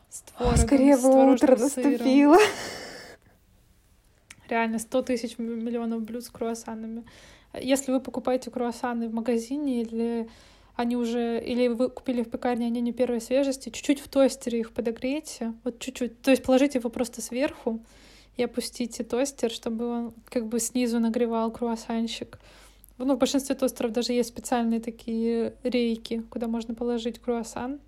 с 0.08 0.22
творогом, 0.22 0.58
Скорее 0.58 0.96
с 0.96 1.02
бы 1.02 1.32
утро 1.32 1.56
наступило. 1.56 2.38
Реально, 4.48 4.80
сто 4.80 5.02
тысяч 5.02 5.38
миллионов 5.38 6.02
блюд 6.02 6.24
с 6.24 6.30
круассанами. 6.30 7.04
Если 7.58 7.92
вы 7.92 8.00
покупаете 8.00 8.50
круассаны 8.50 9.08
в 9.08 9.14
магазине 9.14 9.82
или 9.82 10.28
они 10.76 10.96
уже, 10.96 11.42
или 11.44 11.68
вы 11.68 11.90
купили 11.90 12.22
в 12.22 12.30
пекарне, 12.30 12.66
они 12.66 12.80
не 12.80 12.92
первой 12.92 13.20
свежести, 13.20 13.70
чуть-чуть 13.70 14.00
в 14.00 14.08
тостере 14.08 14.60
их 14.60 14.72
подогрейте, 14.72 15.52
вот 15.64 15.78
чуть-чуть, 15.78 16.22
то 16.22 16.30
есть 16.30 16.42
положите 16.42 16.78
его 16.78 16.88
просто 16.88 17.20
сверху 17.20 17.80
и 18.36 18.42
опустите 18.42 19.04
тостер, 19.04 19.50
чтобы 19.50 19.86
он 19.86 20.14
как 20.26 20.46
бы 20.46 20.58
снизу 20.58 20.98
нагревал 20.98 21.50
круассанчик. 21.50 22.38
Ну, 22.96 23.14
в 23.14 23.18
большинстве 23.18 23.54
тостеров 23.54 23.92
даже 23.92 24.12
есть 24.12 24.28
специальные 24.28 24.80
такие 24.80 25.54
рейки, 25.62 26.22
куда 26.30 26.48
можно 26.48 26.74
положить 26.74 27.18
круассан. 27.18 27.80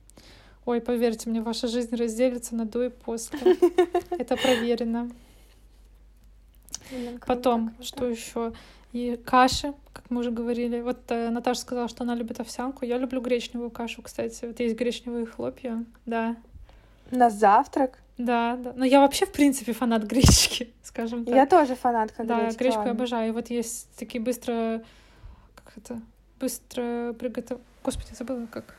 Ой, 0.65 0.81
поверьте 0.81 1.29
мне, 1.29 1.43
ваша 1.43 1.69
жизнь 1.69 1.95
разделится 1.97 2.55
на 2.55 2.65
до 2.65 2.85
и 2.85 2.89
после. 2.89 3.39
Это 4.11 4.37
проверено. 4.37 5.11
Потом, 7.27 7.75
что 7.81 8.07
еще? 8.07 8.53
И 8.93 9.19
каши, 9.25 9.73
как 9.93 10.11
мы 10.11 10.21
уже 10.21 10.31
говорили. 10.31 10.81
Вот 10.81 10.99
э, 11.09 11.31
Наташа 11.31 11.61
сказала, 11.61 11.89
что 11.89 12.05
она 12.05 12.15
любит 12.15 12.41
овсянку. 12.41 12.85
Я 12.85 12.99
люблю 12.99 13.21
гречневую 13.21 13.71
кашу, 13.71 14.03
кстати. 14.03 14.45
Вот 14.45 14.61
есть 14.61 14.77
гречневые 14.77 15.25
хлопья, 15.25 15.85
да. 16.05 16.37
На 17.11 17.31
завтрак? 17.31 17.99
Да, 18.19 18.57
да. 18.57 18.73
Но 18.77 18.85
я 18.85 19.01
вообще, 19.01 19.25
в 19.25 19.33
принципе, 19.33 19.73
фанат 19.73 20.05
гречки, 20.05 20.71
скажем 20.83 21.25
так. 21.25 21.35
Я 21.35 21.47
тоже 21.47 21.75
фанатка 21.75 22.25
да, 22.25 22.41
гречки. 22.41 22.59
Да, 22.59 22.65
гречку 22.65 22.83
я 22.83 22.91
обожаю. 22.91 23.29
И 23.29 23.33
вот 23.33 23.49
есть 23.49 23.89
такие 23.97 24.23
быстро... 24.23 24.83
Как 25.55 25.79
это? 25.79 26.01
Быстро 26.39 27.15
приготов... 27.19 27.61
Господи, 27.83 28.15
забыла 28.15 28.47
как 28.51 28.77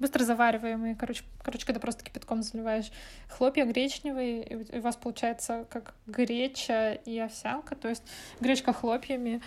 быстро 0.00 0.24
завариваемые, 0.24 0.96
короче, 0.96 1.22
короче, 1.44 1.64
когда 1.64 1.78
просто 1.78 2.02
кипятком 2.02 2.42
заливаешь 2.42 2.90
хлопья 3.28 3.64
гречневые, 3.64 4.42
и 4.42 4.78
у 4.78 4.80
вас 4.80 4.96
получается 4.96 5.66
как 5.70 5.94
греча 6.06 6.94
и 6.94 7.18
овсянка, 7.18 7.76
то 7.76 7.88
есть 7.88 8.02
гречка 8.40 8.72
хлопьями. 8.72 9.40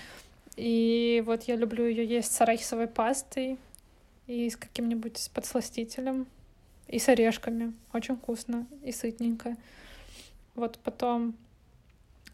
И 0.56 1.24
вот 1.26 1.44
я 1.44 1.56
люблю 1.56 1.86
ее 1.86 2.06
есть 2.06 2.32
с 2.32 2.42
арахисовой 2.42 2.88
пастой 2.88 3.58
и 4.28 4.50
с 4.50 4.56
каким-нибудь 4.56 5.32
подсластителем 5.34 6.28
и 6.88 7.00
с 7.00 7.10
орешками. 7.10 7.74
Очень 7.92 8.16
вкусно 8.16 8.68
и 8.84 8.92
сытненько. 8.92 9.58
Вот 10.56 10.78
потом 10.84 11.36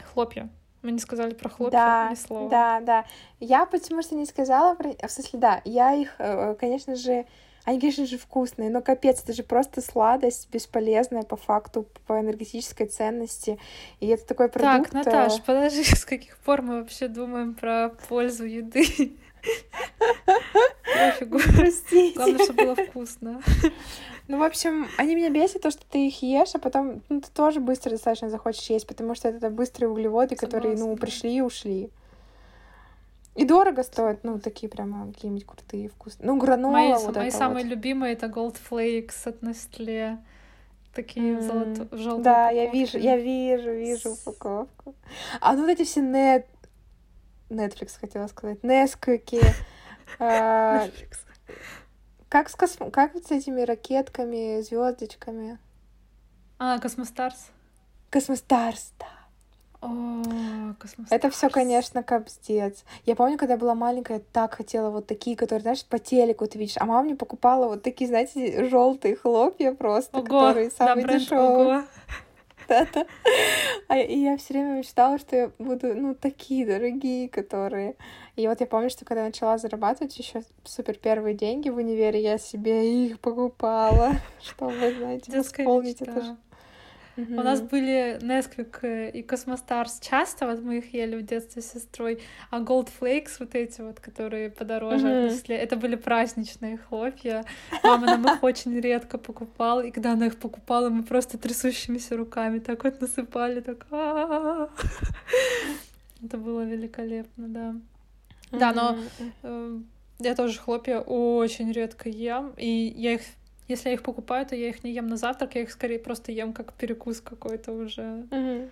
хлопья. 0.04 0.50
Мы 0.82 0.92
не 0.92 1.00
сказали 1.00 1.34
про 1.34 1.50
хлопья 1.50 1.78
да, 1.78 2.10
ни 2.12 2.16
слова. 2.16 2.50
Да, 2.50 2.80
да. 2.82 3.06
Я 3.40 3.66
почему 3.66 4.02
что 4.02 4.16
не 4.16 4.26
сказала 4.26 4.76
про... 4.76 4.92
В 4.92 5.12
смысле, 5.12 5.40
да, 5.40 5.62
я 5.66 5.94
их, 5.94 6.16
э, 6.20 6.56
конечно 6.56 6.96
же, 6.96 7.26
они, 7.70 7.80
конечно 7.80 8.06
же, 8.06 8.18
вкусные, 8.18 8.70
но 8.70 8.82
капец, 8.82 9.24
это 9.24 9.32
же 9.34 9.44
просто 9.44 9.82
сладость, 9.82 10.50
бесполезная 10.52 11.24
по 11.24 11.36
факту, 11.36 11.88
по 12.08 12.20
энергетической 12.20 12.88
ценности. 12.88 13.60
И 14.00 14.08
это 14.08 14.26
такой 14.26 14.50
продукт... 14.50 14.92
Так, 14.92 15.06
Наташ, 15.06 15.38
э, 15.38 15.42
подожди, 15.46 15.84
с 15.96 16.04
каких 16.04 16.38
пор 16.40 16.64
мы 16.64 16.80
вообще 16.80 17.08
думаем 17.08 17.54
про 17.54 17.90
пользу 18.08 18.46
еды? 18.46 18.86
Пофигу. 20.96 21.40
Простите. 21.56 22.16
Главное, 22.16 22.44
чтобы 22.44 22.64
было 22.64 22.76
вкусно. 22.76 23.42
Ну, 24.28 24.40
в 24.40 24.44
общем, 24.44 24.88
они 24.98 25.16
меня 25.16 25.30
бесят, 25.30 25.62
то, 25.62 25.72
что 25.72 25.82
ты 25.90 26.08
их 26.08 26.22
ешь, 26.24 26.56
а 26.56 26.60
потом 26.60 27.02
ну, 27.10 27.22
ты 27.22 27.30
тоже 27.32 27.60
быстро 27.60 27.92
достаточно 27.92 28.30
захочешь 28.30 28.70
есть, 28.70 28.88
потому 28.88 29.16
что 29.16 29.30
это 29.30 29.50
быстрые 29.50 29.90
углеводы, 29.90 30.36
Согласна. 30.36 30.48
которые, 30.48 30.78
ну, 30.78 30.96
пришли 30.98 31.36
и 31.36 31.42
ушли. 31.42 31.90
И 33.40 33.46
дорого 33.46 33.84
стоят, 33.84 34.26
ну, 34.26 34.38
такие 34.38 34.70
прямо 34.70 35.14
какие-нибудь 35.14 35.46
крутые, 35.46 35.88
вкусные. 35.88 36.28
Ну, 36.28 36.38
гранола 36.38 36.74
мои, 36.74 36.94
вот 36.94 37.16
Мои 37.16 37.32
самые 37.32 37.64
вот. 37.64 37.72
любимые— 37.72 38.12
это 38.16 38.26
Gold 38.26 38.58
Flakes 38.70 39.16
от 39.24 39.42
Nestle. 39.42 40.18
Такие 40.94 41.36
mm. 41.36 41.42
золото... 41.42 41.96
желтые 41.96 42.24
Да, 42.24 42.50
упаковки. 42.50 42.56
я 42.58 42.72
вижу, 42.72 42.98
я 42.98 43.16
вижу, 43.18 43.72
вижу 43.72 44.10
упаковку. 44.12 44.94
А 45.40 45.54
ну 45.54 45.62
вот 45.62 45.70
эти 45.70 45.86
все 45.86 46.02
нет... 46.02 46.48
Netflix 47.50 47.98
хотела 47.98 48.28
сказать. 48.28 48.62
Несквики. 48.64 49.40
А, 50.22 50.88
как 52.28 52.50
с 52.50 52.56
космо... 52.56 52.90
Как 52.90 53.16
с 53.16 53.32
этими 53.32 53.62
ракетками, 53.62 54.60
звездочками? 54.62 55.60
А, 56.58 56.80
Cosmostars. 56.80 57.52
Cosmostars, 58.10 58.92
да. 59.00 59.19
О. 59.82 60.24
Это 61.10 61.30
все, 61.30 61.50
конечно, 61.50 62.04
капздец. 62.04 62.84
Я 63.06 63.16
помню, 63.16 63.38
когда 63.38 63.54
я 63.54 63.60
была 63.60 63.76
маленькая, 63.76 64.18
я 64.18 64.24
так 64.34 64.56
хотела 64.56 64.90
вот 64.90 65.08
такие, 65.08 65.38
которые, 65.38 65.62
знаешь, 65.62 65.86
по 65.86 66.00
телеку 66.00 66.48
ты 66.48 66.58
видишь. 66.58 66.76
А 66.78 66.86
мама 66.86 67.04
мне 67.04 67.16
покупала 67.16 67.68
вот 67.68 67.82
такие, 67.82 68.08
знаете, 68.08 68.66
желтые 68.66 69.16
хлопья 69.16 69.74
просто, 69.74 70.18
Ого, 70.18 70.26
которые 70.26 70.72
самые 70.72 71.08
да, 71.08 71.14
дешевые. 71.14 71.84
Да-да. 72.68 73.06
А, 73.88 73.98
и 73.98 74.20
я 74.20 74.38
все 74.38 74.54
время 74.54 74.78
мечтала, 74.78 75.18
что 75.18 75.36
я 75.36 75.52
буду, 75.58 75.96
ну, 75.96 76.14
такие 76.14 76.66
дорогие, 76.66 77.28
которые... 77.28 77.96
И 78.36 78.48
вот 78.48 78.60
я 78.60 78.68
помню, 78.68 78.90
что 78.90 79.06
когда 79.06 79.22
я 79.22 79.28
начала 79.28 79.58
зарабатывать 79.58 80.18
еще 80.18 80.44
супер 80.64 80.96
первые 80.96 81.34
деньги 81.34 81.70
в 81.70 81.78
универе, 81.78 82.22
я 82.22 82.38
себе 82.38 83.06
их 83.06 83.20
покупала, 83.20 84.12
чтобы, 84.42 84.94
знаете, 84.94 85.36
восполнить 85.36 86.02
это 86.02 86.38
У 87.28 87.42
нас 87.44 87.62
были 87.62 88.18
Несквик 88.22 88.80
и 88.84 89.22
Космостарс 89.22 90.00
часто, 90.00 90.48
вот 90.48 90.62
мы 90.62 90.78
их 90.78 90.94
ели 90.94 91.16
в 91.16 91.26
детстве 91.26 91.62
с 91.62 91.72
сестрой, 91.72 92.22
а 92.50 92.60
Gold 92.60 92.90
Flakes, 93.00 93.38
вот 93.40 93.56
эти 93.56 93.82
вот, 93.82 94.00
которые 94.00 94.50
подороже 94.50 95.08
mm-hmm. 95.08 95.56
это 95.56 95.76
были 95.76 95.96
праздничные 95.96 96.78
хлопья. 96.78 97.44
Мама 97.84 98.08
нам 98.08 98.26
их 98.28 98.44
очень 98.44 98.80
редко 98.80 99.18
покупала, 99.18 99.82
и 99.82 99.92
когда 99.92 100.14
она 100.14 100.28
их 100.28 100.38
покупала, 100.38 100.90
мы 100.90 101.04
просто 101.04 101.38
трясущимися 101.38 102.18
руками 102.18 102.60
так 102.60 102.84
вот 102.84 103.02
насыпали, 103.02 103.62
так 103.62 103.86
Это 106.22 106.38
было 106.38 106.62
великолепно, 106.62 107.48
да. 107.48 107.76
Да, 108.52 108.74
но 108.74 108.98
э, 109.44 109.80
я 110.20 110.36
тоже 110.36 110.60
хлопья 110.60 111.00
очень 111.00 111.72
редко 111.72 112.10
ем, 112.10 112.54
и 112.58 112.94
я 112.96 113.14
их 113.14 113.22
если 113.70 113.90
я 113.90 113.94
их 113.94 114.04
покупаю, 114.04 114.46
то 114.46 114.56
я 114.56 114.70
их 114.70 114.84
не 114.84 114.92
ем 114.92 115.08
на 115.08 115.16
завтрак, 115.16 115.56
я 115.56 115.62
их 115.62 115.72
скорее 115.72 116.00
просто 116.00 116.32
ем 116.32 116.54
как 116.54 116.74
перекус 116.74 117.22
какой-то 117.22 117.72
уже. 117.72 118.26
Угу. 118.32 118.70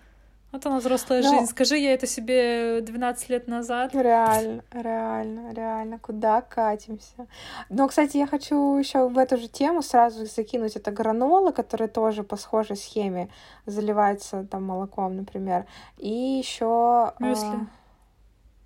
Вот 0.51 0.65
она 0.65 0.79
взрослая 0.79 1.21
Но... 1.21 1.29
жизнь. 1.29 1.51
Скажи 1.51 1.77
я 1.77 1.93
это 1.93 2.07
себе 2.07 2.81
12 2.81 3.29
лет 3.29 3.47
назад. 3.47 3.93
Реально, 3.93 4.63
реально, 4.73 5.53
реально. 5.53 5.99
Куда 5.99 6.41
катимся? 6.41 7.27
Но, 7.69 7.87
кстати, 7.87 8.17
я 8.17 8.25
хочу 8.25 8.77
еще 8.77 9.07
в 9.07 9.17
эту 9.17 9.37
же 9.37 9.49
тему 9.49 9.81
сразу 9.81 10.25
закинуть. 10.25 10.75
Это 10.75 10.89
гранола, 10.91 11.51
которая 11.51 11.89
тоже 11.89 12.23
по 12.23 12.37
схожей 12.37 12.77
схеме 12.77 13.29
заливается 13.65 14.47
там 14.49 14.63
молоком, 14.63 15.15
например. 15.15 15.65
И 15.97 16.09
еще... 16.09 17.13
Мюсли. 17.19 17.67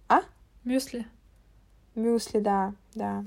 А? 0.08 0.22
Мюсли. 0.64 1.06
Мюсли, 1.96 2.40
да, 2.40 2.74
да 2.96 3.26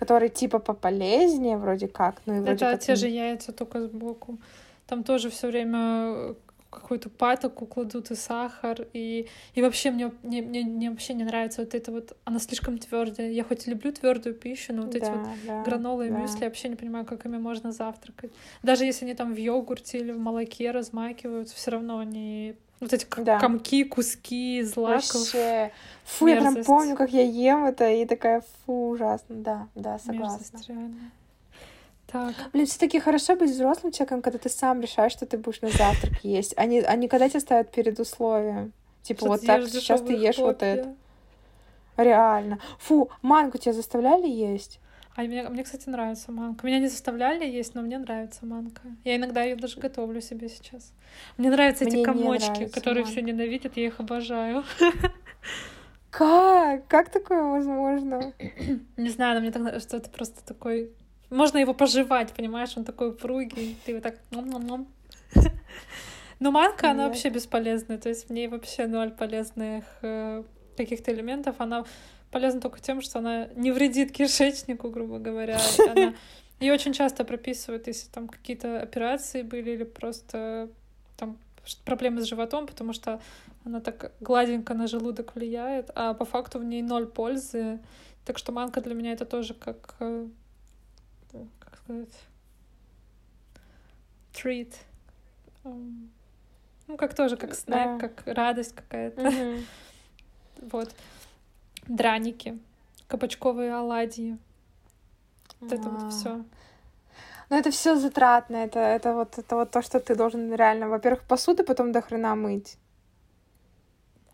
который 0.00 0.30
типа 0.30 0.58
пополезнее 0.58 1.58
вроде 1.58 1.86
как. 1.86 2.22
Ну, 2.26 2.36
и 2.36 2.40
вроде 2.40 2.52
Это 2.54 2.72
как... 2.72 2.80
те 2.80 2.94
же 2.96 3.06
яйца, 3.06 3.52
только 3.52 3.82
сбоку. 3.82 4.38
Там 4.86 5.04
тоже 5.04 5.28
все 5.28 5.48
время 5.48 6.34
какую-то 6.70 7.10
патоку 7.10 7.66
кладут 7.66 8.10
и 8.10 8.14
сахар, 8.14 8.86
и, 8.94 9.26
и 9.54 9.62
вообще 9.62 9.90
мне, 9.90 10.10
мне, 10.22 10.40
мне, 10.40 10.64
мне 10.64 10.90
вообще 10.90 11.14
не 11.14 11.24
нравится 11.24 11.62
вот 11.62 11.74
это 11.74 11.92
вот, 11.92 12.16
она 12.24 12.38
слишком 12.38 12.78
твердая. 12.78 13.30
Я 13.30 13.44
хоть 13.44 13.66
и 13.66 13.70
люблю 13.70 13.92
твердую 13.92 14.34
пищу, 14.34 14.72
но 14.72 14.82
вот 14.82 14.92
да, 14.92 14.98
эти 14.98 15.10
вот 15.10 15.26
да, 15.46 15.62
гранолы 15.64 16.06
и 16.06 16.10
да. 16.10 16.18
мюсли, 16.18 16.40
я 16.40 16.46
вообще 16.46 16.68
не 16.68 16.76
понимаю, 16.76 17.04
как 17.04 17.26
ими 17.26 17.38
можно 17.38 17.72
завтракать. 17.72 18.32
Даже 18.62 18.84
если 18.84 19.04
они 19.04 19.14
там 19.14 19.34
в 19.34 19.36
йогурте 19.36 19.98
или 19.98 20.12
в 20.12 20.18
молоке 20.18 20.70
размакиваются, 20.70 21.54
все 21.56 21.72
равно 21.72 21.98
они 21.98 22.54
вот 22.80 22.92
эти 22.92 23.06
да. 23.18 23.38
комки, 23.38 23.84
куски 23.84 24.62
злаков. 24.62 25.14
Вообще. 25.14 25.72
Фу, 26.04 26.26
Мерзость. 26.26 26.46
я 26.46 26.52
прям 26.52 26.64
помню, 26.64 26.96
как 26.96 27.10
я 27.10 27.22
ем 27.22 27.64
это, 27.64 27.88
и 27.90 28.06
такая, 28.06 28.42
фу, 28.64 28.90
ужасно. 28.90 29.36
Да, 29.36 29.68
да, 29.74 29.98
согласна. 29.98 30.38
Мерзость, 30.38 30.68
реально. 30.68 31.10
Так. 32.06 32.34
Блин, 32.52 32.66
все 32.66 32.78
таки 32.78 32.98
хорошо 32.98 33.36
быть 33.36 33.50
взрослым 33.50 33.92
человеком, 33.92 34.22
когда 34.22 34.38
ты 34.38 34.48
сам 34.48 34.80
решаешь, 34.80 35.12
что 35.12 35.26
ты 35.26 35.38
будешь 35.38 35.60
на 35.60 35.68
завтрак 35.68 36.24
есть, 36.24 36.54
а 36.56 36.66
не, 36.66 36.80
а 36.80 36.96
не 36.96 37.06
когда 37.06 37.28
тебя 37.28 37.40
ставят 37.40 37.70
перед 37.70 38.00
условием. 38.00 38.72
Типа, 39.02 39.26
вот 39.26 39.46
так, 39.46 39.68
сейчас 39.68 40.00
ты 40.00 40.14
ешь 40.14 40.36
хлопья. 40.36 40.44
вот 40.44 40.62
это. 40.62 40.94
Реально. 41.96 42.58
Фу, 42.78 43.10
манку 43.22 43.58
тебя 43.58 43.72
заставляли 43.72 44.26
есть? 44.26 44.80
А 45.20 45.22
мне, 45.22 45.46
мне, 45.50 45.64
кстати, 45.64 45.86
нравится 45.86 46.32
манка. 46.32 46.66
Меня 46.66 46.78
не 46.78 46.88
заставляли 46.88 47.44
есть, 47.44 47.74
но 47.74 47.82
мне 47.82 47.98
нравится 47.98 48.46
манка. 48.46 48.80
Я 49.04 49.16
иногда 49.16 49.42
ее 49.42 49.54
даже 49.54 49.78
готовлю 49.78 50.22
себе 50.22 50.48
сейчас. 50.48 50.94
Мне 51.36 51.50
нравятся 51.50 51.84
мне 51.84 51.96
эти 51.96 52.04
комочки, 52.04 52.68
которые 52.68 53.04
манка. 53.04 53.10
все 53.10 53.20
ненавидят, 53.20 53.76
я 53.76 53.88
их 53.88 54.00
обожаю. 54.00 54.64
Как? 56.10 56.86
Как 56.86 57.10
такое 57.10 57.42
возможно? 57.42 58.32
Не 58.96 59.10
знаю, 59.10 59.34
но 59.34 59.40
мне 59.42 59.50
так 59.50 59.82
что 59.82 59.98
это 59.98 60.08
просто 60.08 60.42
такой... 60.42 60.90
Можно 61.28 61.58
его 61.58 61.74
пожевать, 61.74 62.32
понимаешь? 62.32 62.74
Он 62.76 62.84
такой 62.84 63.10
упругий. 63.10 63.76
Ты 63.84 63.92
его 63.92 64.00
так... 64.00 64.16
Ном-ном-ном. 64.30 64.88
Но 66.40 66.50
манка, 66.50 66.92
она 66.92 67.08
вообще 67.08 67.28
бесполезная. 67.28 67.98
То 67.98 68.08
есть 68.08 68.30
в 68.30 68.32
ней 68.32 68.48
вообще 68.48 68.86
ноль 68.86 69.10
полезных 69.10 69.84
э, 70.00 70.44
каких-то 70.78 71.12
элементов. 71.12 71.56
Она 71.58 71.84
полезна 72.30 72.60
только 72.60 72.80
тем, 72.80 73.00
что 73.00 73.18
она 73.18 73.46
не 73.56 73.72
вредит 73.72 74.12
кишечнику, 74.12 74.90
грубо 74.90 75.18
говоря. 75.18 75.58
Она... 75.88 76.14
Ее 76.60 76.74
очень 76.74 76.92
часто 76.92 77.24
прописывают, 77.24 77.86
если 77.86 78.08
там 78.10 78.28
какие-то 78.28 78.82
операции 78.82 79.42
были 79.42 79.70
или 79.70 79.84
просто 79.84 80.68
там 81.16 81.38
проблемы 81.84 82.20
с 82.20 82.26
животом, 82.26 82.66
потому 82.66 82.92
что 82.92 83.20
она 83.64 83.80
так 83.80 84.12
гладенько 84.20 84.74
на 84.74 84.86
желудок 84.86 85.34
влияет, 85.34 85.90
а 85.94 86.14
по 86.14 86.24
факту 86.24 86.58
в 86.58 86.64
ней 86.64 86.82
ноль 86.82 87.06
пользы. 87.06 87.80
Так 88.24 88.36
что 88.38 88.52
манка 88.52 88.80
для 88.80 88.94
меня 88.94 89.12
это 89.12 89.24
тоже 89.24 89.54
как, 89.54 89.96
э, 90.00 90.26
как 91.58 91.78
сказать, 91.78 92.14
treat. 94.34 94.74
Ну, 95.64 96.96
как 96.96 97.14
тоже, 97.14 97.36
как 97.36 97.54
снэк, 97.54 97.98
да. 98.00 98.08
как 98.08 98.22
радость 98.26 98.74
какая-то. 98.74 99.20
Mm-hmm. 99.20 99.64
Вот 100.62 100.94
драники, 101.90 102.58
кабачковые 103.08 103.74
оладьи. 103.74 104.38
Вот 105.60 105.72
это 105.72 105.88
вот 105.90 106.12
все. 106.12 106.44
Ну, 107.50 107.56
это 107.56 107.70
все 107.70 107.96
затратно. 107.96 108.56
Это, 108.56 108.78
это, 108.78 109.14
вот, 109.14 109.38
это 109.38 109.56
вот 109.56 109.70
то, 109.70 109.82
что 109.82 109.98
ты 110.00 110.14
должен 110.14 110.54
реально, 110.54 110.88
во-первых, 110.88 111.24
посуды 111.24 111.64
потом 111.64 111.92
до 111.92 112.00
хрена 112.00 112.34
мыть. 112.36 112.76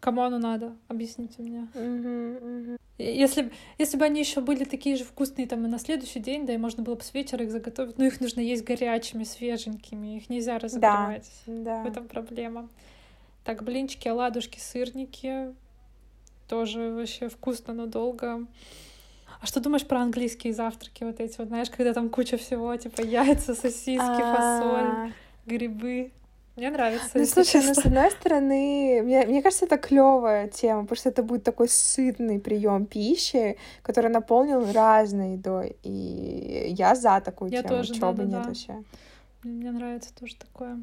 Кому 0.01 0.23
оно 0.23 0.39
надо? 0.39 0.77
Объясните 0.89 1.43
мне. 1.43 1.67
Угу, 1.75 2.47
угу. 2.47 2.77
Если, 2.99 3.51
если 3.79 3.97
бы 3.97 4.05
они 4.05 4.21
еще 4.21 4.41
были 4.41 4.65
такие 4.65 4.97
же 4.97 5.05
вкусные 5.05 5.47
там 5.47 5.65
и 5.65 5.69
на 5.69 5.79
следующий 5.79 6.21
день, 6.21 6.47
да, 6.47 6.55
и 6.55 6.59
можно 6.59 6.83
было 6.83 6.95
бы 6.95 7.03
с 7.03 7.13
вечера 7.13 7.45
их 7.45 7.51
заготовить, 7.51 7.99
но 7.99 8.05
их 8.05 8.21
нужно 8.21 8.41
есть 8.41 8.65
горячими, 8.65 9.25
свеженькими, 9.25 10.19
их 10.19 10.29
нельзя 10.29 10.59
разогревать. 10.59 11.29
Да, 11.47 11.65
да. 11.65 11.83
В 11.83 11.87
этом 11.87 12.07
проблема. 12.09 12.69
Так, 13.45 13.65
блинчики, 13.65 14.07
оладушки, 14.09 14.59
сырники, 14.59 15.55
тоже 16.49 16.93
вообще 16.93 17.29
вкусно, 17.29 17.75
но 17.75 17.87
долго. 17.87 18.47
А 19.41 19.47
что 19.47 19.61
думаешь 19.61 19.87
про 19.87 20.01
английские 20.01 20.55
завтраки 20.55 21.05
вот 21.05 21.21
эти 21.21 21.39
вот, 21.39 21.49
знаешь, 21.49 21.71
когда 21.71 21.93
там 21.93 22.09
куча 22.09 22.37
всего, 22.37 22.75
типа 22.77 23.03
яйца, 23.03 23.55
сосиски, 23.55 23.99
фасоль, 23.99 25.13
грибы? 25.45 26.13
Мне 26.57 26.71
нравится. 26.71 27.11
Ну, 27.13 27.27
слушай, 27.27 27.63
ну, 27.63 27.75
с 27.75 27.85
одной 27.85 28.11
стороны, 28.11 29.03
мне, 29.03 29.27
мне 29.27 29.43
кажется, 29.43 29.67
это 29.67 29.77
клевая 29.77 30.49
тема, 30.49 30.83
потому 30.83 30.97
что 30.97 31.11
это 31.11 31.23
будет 31.23 31.45
такой 31.45 31.69
сытный 31.69 32.41
прием 32.41 32.87
пищи, 32.87 33.59
который 33.83 34.11
наполнен 34.11 34.71
разной 34.71 35.35
едой. 35.35 35.77
И 35.83 36.69
я 36.71 36.95
за 36.95 37.21
такую 37.21 37.51
я 37.51 37.63
тему. 37.63 37.77
Тоже, 37.77 37.93
Чего 37.93 38.07
да, 38.07 38.13
бы 38.13 38.23
да, 38.23 38.25
нет 38.25 38.43
да. 38.43 38.49
вообще. 38.49 38.85
Мне 39.43 39.71
нравится 39.71 40.15
тоже 40.19 40.35
такое. 40.37 40.81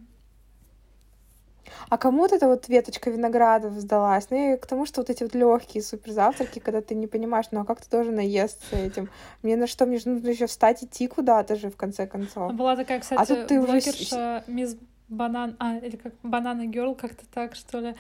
А 1.89 1.97
кому 1.97 2.19
вот 2.19 2.32
эта 2.32 2.47
вот 2.47 2.67
веточка 2.67 3.10
виноградов 3.10 3.73
сдалась? 3.73 4.30
Ну 4.30 4.54
и 4.54 4.58
к 4.58 4.65
тому, 4.65 4.86
что 4.86 5.02
вот 5.02 5.10
эти 5.10 5.23
вот 5.23 5.36
легкие 5.36 5.84
супер 5.84 6.12
завтраки, 6.12 6.60
когда 6.60 6.82
ты 6.82 6.95
не 6.95 7.08
понимаешь, 7.08 7.45
ну 7.52 7.62
а 7.62 7.65
как 7.65 7.82
ты 7.82 7.89
должен 7.89 8.15
наесться 8.15 8.76
этим? 8.76 9.10
Мне 9.41 9.56
на 9.56 9.67
что, 9.67 9.86
мне 9.86 9.97
же 9.97 10.10
нужно 10.10 10.30
еще 10.30 10.47
встать, 10.47 10.84
идти 10.84 11.08
куда-то 11.08 11.56
же, 11.56 11.69
в 11.69 11.76
конце 11.76 12.08
концов. 12.08 12.54
Была 12.54 12.76
такая, 12.76 12.99
кстати, 12.99 13.21
а 13.21 13.26
тут 13.26 13.47
ты 13.47 13.62
блогерша 13.62 14.43
уже... 14.45 14.52
мисс 14.52 14.78
Банан, 15.10 15.56
а, 15.60 15.78
или 15.78 15.95
как 15.95 16.13
Банана 16.23 16.65
Герл, 16.65 16.95
как-то 16.95 17.26
так, 17.32 17.56
что 17.56 17.80
ли. 17.80 17.95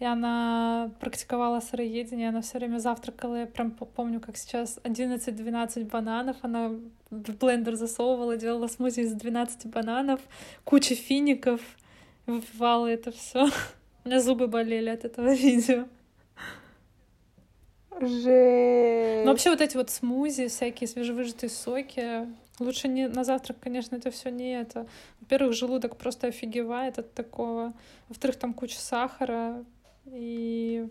И 0.00 0.04
она 0.04 0.90
практиковала 0.98 1.60
сыроедение, 1.60 2.30
она 2.30 2.40
все 2.40 2.58
время 2.58 2.78
завтракала, 2.78 3.36
я 3.36 3.46
прям 3.46 3.70
помню, 3.70 4.20
как 4.20 4.36
сейчас 4.36 4.78
11-12 4.82 5.84
бананов, 5.88 6.36
она 6.42 6.70
в 7.10 7.32
блендер 7.38 7.76
засовывала, 7.76 8.36
делала 8.36 8.66
смузи 8.66 9.00
из 9.00 9.12
12 9.12 9.66
бананов, 9.66 10.20
куча 10.64 10.96
фиников, 10.96 11.60
выпивала 12.26 12.86
это 12.86 13.12
все. 13.12 13.48
У 14.04 14.08
меня 14.08 14.20
зубы 14.20 14.48
болели 14.48 14.90
от 14.90 15.04
этого 15.04 15.34
видео. 15.34 15.86
Жесть. 18.00 19.24
Ну, 19.24 19.30
вообще 19.30 19.50
вот 19.50 19.60
эти 19.60 19.76
вот 19.76 19.90
смузи, 19.90 20.48
всякие 20.48 20.88
свежевыжатые 20.88 21.48
соки, 21.48 22.26
лучше 22.58 22.88
не 22.88 23.08
на 23.08 23.24
завтрак, 23.24 23.58
конечно, 23.60 23.96
это 23.96 24.10
все 24.10 24.30
не 24.30 24.52
это. 24.52 24.86
Во-первых, 25.20 25.54
желудок 25.54 25.96
просто 25.96 26.26
офигевает 26.26 26.98
от 26.98 27.14
такого. 27.14 27.72
Во-вторых, 28.08 28.36
там 28.36 28.52
куча 28.52 28.78
сахара. 28.78 29.64
И, 30.06 30.86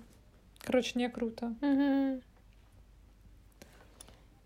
короче, 0.60 0.94
не 0.96 1.10
круто. 1.10 1.54
Угу. 1.62 2.22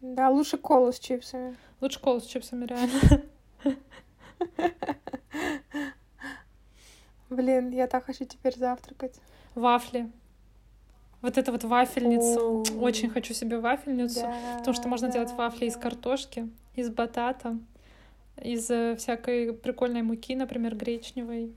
Да, 0.01 0.29
лучше 0.29 0.57
колу 0.57 0.91
с 0.91 0.99
чипсами. 0.99 1.55
Лучше 1.79 1.99
колу 1.99 2.19
с 2.19 2.25
чипсами, 2.25 2.65
реально. 2.65 3.23
Блин, 7.29 7.71
я 7.71 7.87
так 7.87 8.05
хочу 8.05 8.25
теперь 8.25 8.55
завтракать. 8.55 9.15
Вафли. 9.55 10.09
Вот 11.21 11.37
это 11.37 11.51
вот 11.51 11.63
вафельницу. 11.63 12.63
О. 12.63 12.79
Очень 12.79 13.09
хочу 13.09 13.33
себе 13.33 13.59
вафельницу, 13.59 14.21
да, 14.21 14.57
потому 14.59 14.75
что 14.75 14.87
можно 14.87 15.07
да, 15.07 15.13
делать 15.13 15.31
вафли 15.31 15.61
да. 15.61 15.65
из 15.65 15.75
картошки, 15.75 16.47
из 16.75 16.89
батата, 16.89 17.57
из 18.41 18.69
э, 18.69 18.95
всякой 18.95 19.53
прикольной 19.53 20.03
муки, 20.03 20.35
например, 20.35 20.75
гречневой. 20.75 21.51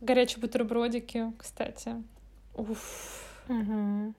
Горячие 0.00 0.40
бутербродики, 0.40 1.32
кстати. 1.38 2.02
Уф. 2.54 3.22
Угу. 3.48 4.14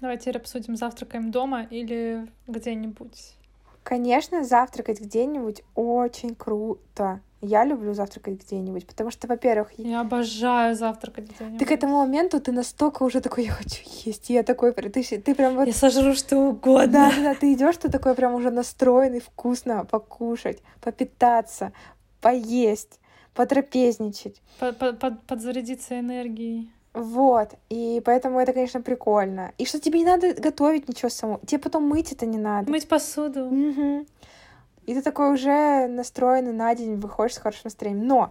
Давайте 0.00 0.22
теперь 0.22 0.38
обсудим, 0.38 0.76
завтракаем 0.76 1.30
дома 1.30 1.64
или 1.64 2.26
где-нибудь. 2.46 3.34
Конечно, 3.82 4.44
завтракать 4.44 5.00
где-нибудь 5.00 5.62
очень 5.74 6.34
круто. 6.34 7.20
Я 7.42 7.64
люблю 7.64 7.94
завтракать 7.94 8.44
где-нибудь, 8.44 8.86
потому 8.86 9.10
что, 9.10 9.26
во-первых... 9.26 9.72
Я 9.78 10.02
обожаю 10.02 10.74
завтракать 10.74 11.30
где-нибудь. 11.30 11.58
Ты 11.58 11.64
к 11.64 11.70
этому 11.70 12.00
моменту, 12.00 12.38
ты 12.38 12.52
настолько 12.52 13.02
уже 13.02 13.22
такой, 13.22 13.44
я 13.46 13.52
хочу 13.52 13.82
есть, 14.04 14.28
я 14.28 14.42
такой, 14.42 14.72
ты, 14.72 15.02
ты 15.02 15.34
прям 15.34 15.56
вот... 15.56 15.66
Я 15.66 15.72
сожру 15.72 16.12
что 16.12 16.36
угодно. 16.36 16.86
Да, 16.92 17.10
да, 17.10 17.22
да, 17.22 17.34
ты 17.34 17.54
идешь, 17.54 17.78
ты 17.78 17.90
такой 17.90 18.14
прям 18.14 18.34
уже 18.34 18.50
настроенный, 18.50 19.20
вкусно 19.20 19.86
покушать, 19.86 20.58
попитаться, 20.82 21.72
поесть, 22.20 23.00
потрапезничать. 23.34 24.42
Под, 24.58 24.78
под, 24.98 25.22
подзарядиться 25.22 25.98
энергией. 25.98 26.70
Вот, 26.92 27.54
и 27.68 28.02
поэтому 28.04 28.40
это, 28.40 28.52
конечно, 28.52 28.82
прикольно. 28.82 29.52
И 29.58 29.64
что 29.64 29.78
тебе 29.78 30.00
не 30.00 30.04
надо 30.04 30.34
готовить 30.34 30.88
ничего 30.88 31.08
самому, 31.08 31.40
тебе 31.46 31.60
потом 31.60 31.84
мыть 31.84 32.12
это 32.12 32.26
не 32.26 32.38
надо. 32.38 32.70
Мыть 32.70 32.88
посуду. 32.88 33.46
Угу. 33.46 34.06
И 34.86 34.94
ты 34.94 35.02
такой 35.02 35.32
уже 35.32 35.86
настроенный 35.86 36.52
на 36.52 36.74
день, 36.74 36.96
выходишь 36.96 37.34
с 37.34 37.38
хорошим 37.38 37.62
настроением. 37.64 38.08
Но 38.08 38.30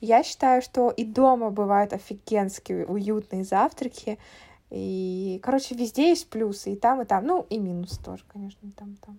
я 0.00 0.24
считаю, 0.24 0.62
что 0.62 0.90
и 0.90 1.04
дома 1.04 1.50
бывают 1.50 1.92
офигенские, 1.92 2.86
уютные 2.86 3.44
завтраки. 3.44 4.18
И, 4.70 5.38
короче, 5.44 5.76
везде 5.76 6.08
есть 6.08 6.28
плюсы, 6.28 6.72
и 6.72 6.76
там, 6.76 7.02
и 7.02 7.04
там. 7.04 7.24
Ну, 7.24 7.46
и 7.50 7.58
минус 7.58 7.98
тоже, 7.98 8.24
конечно, 8.26 8.66
и 8.66 8.70
там, 8.70 8.94
и 8.94 8.96
там. 8.96 9.18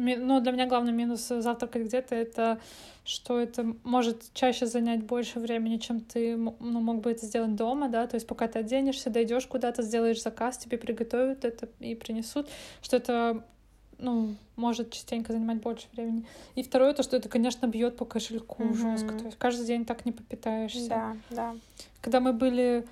Ну, 0.00 0.40
для 0.40 0.52
меня 0.52 0.66
главный 0.66 0.92
минус 0.92 1.28
завтракать 1.28 1.82
где-то 1.82 2.14
это, 2.14 2.58
что 3.04 3.38
это 3.38 3.74
может 3.84 4.32
чаще 4.32 4.66
занять 4.66 5.04
больше 5.04 5.40
времени, 5.40 5.76
чем 5.76 6.00
ты 6.00 6.36
ну, 6.36 6.80
мог 6.80 7.00
бы 7.02 7.10
это 7.10 7.26
сделать 7.26 7.54
дома, 7.54 7.88
да, 7.88 8.06
то 8.06 8.16
есть 8.16 8.26
пока 8.26 8.48
ты 8.48 8.58
оденешься, 8.58 9.10
дойдешь 9.10 9.46
куда-то, 9.46 9.82
сделаешь 9.82 10.22
заказ, 10.22 10.56
тебе 10.58 10.78
приготовят 10.78 11.44
это 11.44 11.68
и 11.80 11.94
принесут, 11.94 12.48
что 12.80 12.96
это 12.96 13.44
ну, 13.98 14.34
может 14.56 14.90
частенько 14.90 15.32
занимать 15.32 15.60
больше 15.60 15.86
времени. 15.92 16.24
И 16.54 16.62
второе, 16.62 16.94
то, 16.94 17.02
что 17.02 17.16
это, 17.16 17.28
конечно, 17.28 17.66
бьет 17.66 17.96
по 17.98 18.06
кошельку 18.06 18.62
mm-hmm. 18.62 18.74
жестко. 18.74 19.18
То 19.18 19.24
есть 19.26 19.38
каждый 19.38 19.66
день 19.66 19.84
так 19.84 20.06
не 20.06 20.12
попитаешься. 20.12 20.88
Да, 20.88 21.16
да. 21.30 21.56
Когда 22.00 22.20
мы 22.20 22.32
были 22.32 22.86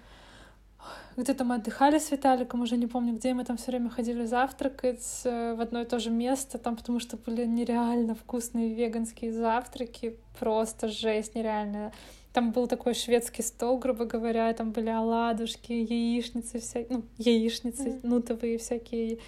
где-то 1.17 1.45
мы 1.45 1.57
отдыхали 1.57 1.99
с 1.99 2.11
Виталиком, 2.11 2.63
уже 2.63 2.77
не 2.77 2.87
помню, 2.87 3.15
где 3.15 3.35
мы 3.35 3.45
там 3.45 3.57
все 3.57 3.73
время 3.73 3.91
ходили 3.91 4.25
завтракать 4.25 5.23
э, 5.25 5.55
в 5.55 5.61
одно 5.61 5.83
и 5.83 5.85
то 5.85 5.99
же 5.99 6.11
место, 6.11 6.59
там 6.59 6.77
потому 6.77 7.01
что 7.01 7.17
были 7.17 7.45
нереально 7.45 8.15
вкусные 8.15 8.75
веганские 8.75 9.33
завтраки, 9.33 10.17
просто 10.39 10.89
жесть 10.89 11.35
нереальная. 11.35 11.93
Там 12.33 12.53
был 12.53 12.69
такой 12.69 12.95
шведский 12.95 13.43
стол, 13.43 13.79
грубо 13.79 14.05
говоря, 14.05 14.53
там 14.53 14.71
были 14.71 14.91
оладушки, 14.91 15.73
яичницы, 15.73 16.61
вся... 16.61 16.85
ну, 16.89 17.03
яичницы, 17.17 17.89
mm. 17.89 18.01
нутовые 18.07 18.59
всякие 18.59 19.19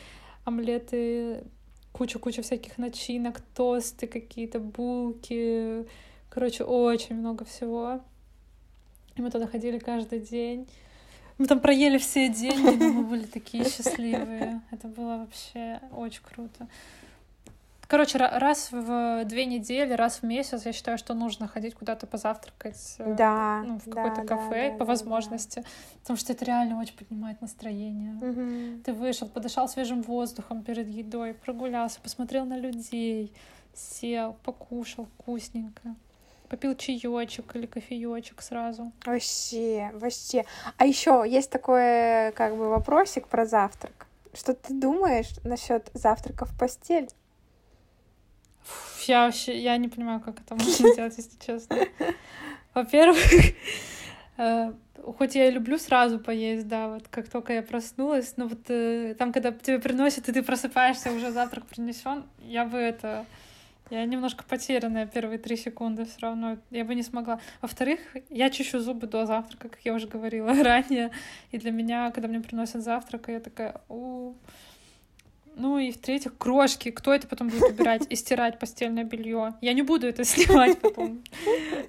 омлеты, 0.45 1.43
куча-куча 1.93 2.43
всяких 2.43 2.79
начинок, 2.79 3.41
тосты 3.55 4.07
какие-то, 4.07 4.61
булки, 4.61 5.87
короче, 6.29 6.63
очень 6.63 7.17
много 7.17 7.45
всего. 7.45 8.01
И 9.17 9.23
мы 9.23 9.31
туда 9.31 9.47
ходили 9.49 9.79
каждый 9.79 10.21
день. 10.21 10.69
Мы 11.41 11.47
там 11.47 11.59
проели 11.59 11.97
все 11.97 12.29
деньги, 12.29 12.77
но 12.85 12.93
мы 12.93 13.03
были 13.03 13.25
такие 13.25 13.65
счастливые. 13.65 14.61
Это 14.71 14.89
было 14.89 15.17
вообще 15.17 15.81
очень 15.97 16.21
круто. 16.23 16.67
Короче, 17.89 18.19
раз 18.19 18.69
в 18.71 19.25
две 19.25 19.47
недели, 19.47 19.95
раз 19.95 20.19
в 20.19 20.23
месяц 20.23 20.67
я 20.67 20.73
считаю, 20.75 20.99
что 20.99 21.15
нужно 21.15 21.49
ходить 21.49 21.75
куда-то 21.75 22.07
позавтракать 22.07 22.97
э, 22.99 23.15
да, 23.17 23.65
ну, 23.67 23.79
в 23.79 23.85
какое-то 23.85 24.21
да, 24.21 24.27
кафе 24.27 24.69
да, 24.69 24.73
по 24.75 24.79
да, 24.81 24.85
возможности, 24.85 25.61
да. 25.61 25.69
потому 26.03 26.19
что 26.19 26.35
это 26.35 26.45
реально 26.45 26.79
очень 26.79 26.95
поднимает 26.95 27.41
настроение. 27.41 28.13
Угу. 28.17 28.83
Ты 28.85 28.93
вышел, 28.93 29.27
подышал 29.27 29.67
свежим 29.67 30.03
воздухом 30.03 30.63
перед 30.63 30.89
едой, 30.89 31.33
прогулялся, 31.33 32.01
посмотрел 32.01 32.45
на 32.45 32.59
людей, 32.59 33.33
сел, 33.75 34.37
покушал 34.45 35.07
вкусненько 35.07 35.97
попил 36.51 36.75
чаечек 36.75 37.55
или 37.55 37.67
кофеечек 37.67 38.43
сразу. 38.43 38.93
Вообще, 39.07 39.91
вообще. 39.95 40.45
А 40.77 40.85
еще 40.85 41.25
есть 41.27 41.49
такой 41.49 42.33
как 42.33 42.57
бы 42.57 42.69
вопросик 42.69 43.29
про 43.29 43.47
завтрак. 43.47 44.07
Что 44.35 44.55
ты 44.55 44.75
думаешь 44.75 45.29
насчет 45.45 45.91
завтрака 45.95 46.45
в 46.45 46.59
постель? 46.59 47.09
Я 49.07 49.27
вообще, 49.27 49.59
я 49.59 49.77
не 49.77 49.89
понимаю, 49.89 50.21
как 50.21 50.41
это 50.41 50.55
можно 50.55 50.95
делать, 50.95 51.17
если 51.17 51.39
честно. 51.45 51.77
Во-первых, 52.75 53.19
э, 54.37 54.73
хоть 55.19 55.35
я 55.35 55.49
и 55.49 55.51
люблю 55.51 55.79
сразу 55.79 56.19
поесть, 56.19 56.69
да, 56.69 56.89
вот 56.89 57.09
как 57.09 57.29
только 57.29 57.55
я 57.55 57.63
проснулась, 57.63 58.35
но 58.37 58.47
вот 58.47 58.69
э, 58.69 59.15
там, 59.19 59.33
когда 59.33 59.53
тебе 59.53 59.79
приносят, 59.79 60.29
и 60.29 60.33
ты 60.33 60.43
просыпаешься, 60.43 61.13
уже 61.13 61.31
завтрак 61.31 61.67
принесен, 61.67 62.25
я 62.43 62.65
бы 62.65 62.79
это 62.79 63.25
я 63.91 64.05
немножко 64.05 64.45
потерянная 64.45 65.07
первые 65.07 65.39
три 65.39 65.57
секунды 65.57 66.05
все 66.05 66.21
равно. 66.21 66.59
Я 66.71 66.85
бы 66.85 66.95
не 66.95 67.03
смогла. 67.03 67.41
Во-вторых, 67.61 68.01
я 68.29 68.49
чищу 68.51 68.79
зубы 68.79 69.07
до 69.07 69.27
завтрака, 69.27 69.69
как 69.69 69.81
я 69.85 69.95
уже 69.95 70.07
говорила 70.07 70.55
ранее. 70.63 71.11
И 71.51 71.59
для 71.59 71.73
меня, 71.73 72.11
когда 72.13 72.29
мне 72.29 72.41
приносят 72.41 72.83
завтрак, 72.83 73.29
я 73.29 73.41
такая, 73.41 73.81
у 73.89 74.35
ну 75.61 75.79
и 75.79 75.93
в-третьих, 75.93 76.37
крошки. 76.39 76.91
Кто 76.91 77.13
это 77.15 77.29
потом 77.29 77.49
будет 77.49 77.71
убирать 77.71 78.07
и 78.09 78.17
стирать 78.17 78.59
постельное 78.59 79.05
белье? 79.05 79.55
Я 79.61 79.73
не 79.75 79.83
буду 79.83 80.07
это 80.07 80.25
снимать 80.25 80.79
потом. 80.81 81.23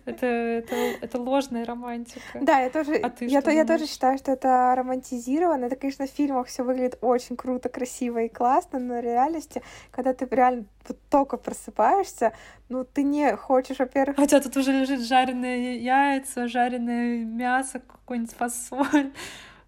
Это, 0.05 0.25
это, 0.25 0.75
это 1.01 1.19
ложная 1.19 1.65
романтика. 1.65 2.39
Да, 2.41 2.59
я 2.59 2.69
тоже, 2.69 2.95
а 2.95 3.09
ты 3.09 3.25
я, 3.25 3.41
то, 3.41 3.51
я 3.51 3.65
тоже 3.65 3.87
считаю, 3.87 4.17
что 4.17 4.31
это 4.31 4.73
романтизировано. 4.75 5.65
Это, 5.65 5.75
конечно, 5.75 6.05
в 6.05 6.09
фильмах 6.09 6.47
все 6.47 6.63
выглядит 6.63 6.97
очень 7.01 7.37
круто, 7.37 7.69
красиво 7.69 8.19
и 8.19 8.29
классно, 8.29 8.79
но 8.79 8.95
в 8.95 9.01
реальности, 9.01 9.61
когда 9.91 10.13
ты 10.13 10.27
реально 10.29 10.65
только 11.09 11.37
просыпаешься, 11.37 12.33
ну, 12.69 12.83
ты 12.83 13.03
не 13.03 13.35
хочешь, 13.35 13.79
во-первых... 13.79 14.17
Хотя 14.17 14.39
тут 14.41 14.57
уже 14.57 14.71
лежит 14.71 15.01
жареные 15.01 15.77
яйца, 15.77 16.47
жареное 16.47 17.23
мясо, 17.23 17.79
какой-нибудь 17.79 18.33
фасоль 18.33 19.11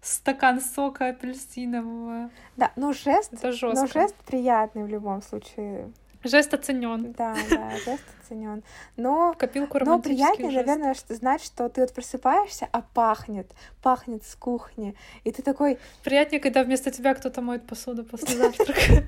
стакан 0.04 0.60
сока 0.60 1.08
апельсинового. 1.08 2.30
Да, 2.56 2.72
но 2.76 2.92
жест, 2.92 3.32
Это 3.32 3.52
жестко. 3.52 3.80
но 3.80 3.86
жест 3.86 4.14
приятный 4.26 4.84
в 4.84 4.88
любом 4.88 5.22
случае. 5.22 5.90
Жест 6.22 6.54
оценен. 6.54 7.12
Да, 7.12 7.36
да, 7.50 7.70
жест 7.84 8.04
оценен. 8.22 8.62
Но, 8.96 9.34
Копилку 9.38 9.78
но 9.84 9.98
приятнее, 10.00 10.50
жест. 10.50 10.66
наверное, 10.66 10.94
что, 10.94 11.14
знать, 11.14 11.42
что 11.42 11.68
ты 11.68 11.82
вот 11.82 11.92
просыпаешься, 11.92 12.68
а 12.72 12.82
пахнет, 12.82 13.50
пахнет 13.82 14.24
с 14.24 14.34
кухни. 14.34 14.94
И 15.24 15.32
ты 15.32 15.42
такой... 15.42 15.78
Приятнее, 16.02 16.40
когда 16.40 16.62
вместо 16.62 16.90
тебя 16.90 17.14
кто-то 17.14 17.42
моет 17.42 17.66
посуду 17.66 18.04
после 18.04 18.36
завтрака. 18.38 19.06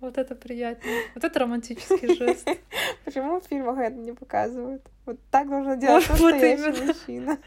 Вот 0.00 0.18
это 0.18 0.34
приятнее. 0.34 1.04
Вот 1.14 1.22
это 1.22 1.38
романтический 1.38 2.16
жест. 2.16 2.48
Почему 3.04 3.40
в 3.40 3.44
фильмах 3.44 3.78
это 3.78 3.96
не 3.96 4.12
показывают? 4.12 4.82
Вот 5.06 5.18
так 5.30 5.48
должен 5.48 5.78
делать 5.78 6.08
настоящий 6.08 6.84
мужчина. 6.84 7.38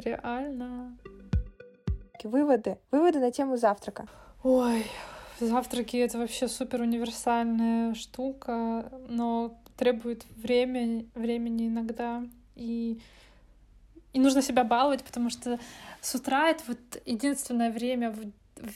Реально. 0.00 0.96
Выводы. 2.24 2.78
Выводы 2.90 3.18
на 3.18 3.30
тему 3.30 3.56
завтрака. 3.56 4.06
Ой, 4.42 4.86
завтраки 5.40 5.96
это 5.96 6.18
вообще 6.18 6.48
супер 6.48 6.80
универсальная 6.82 7.94
штука, 7.94 8.90
но 9.08 9.58
требует 9.76 10.24
времени, 10.36 11.08
времени 11.14 11.68
иногда. 11.68 12.22
И, 12.56 13.00
и 14.12 14.20
нужно 14.20 14.42
себя 14.42 14.64
баловать, 14.64 15.04
потому 15.04 15.30
что 15.30 15.58
с 16.00 16.14
утра 16.14 16.50
это 16.50 16.64
вот 16.66 16.78
единственное 17.06 17.70
время 17.70 18.14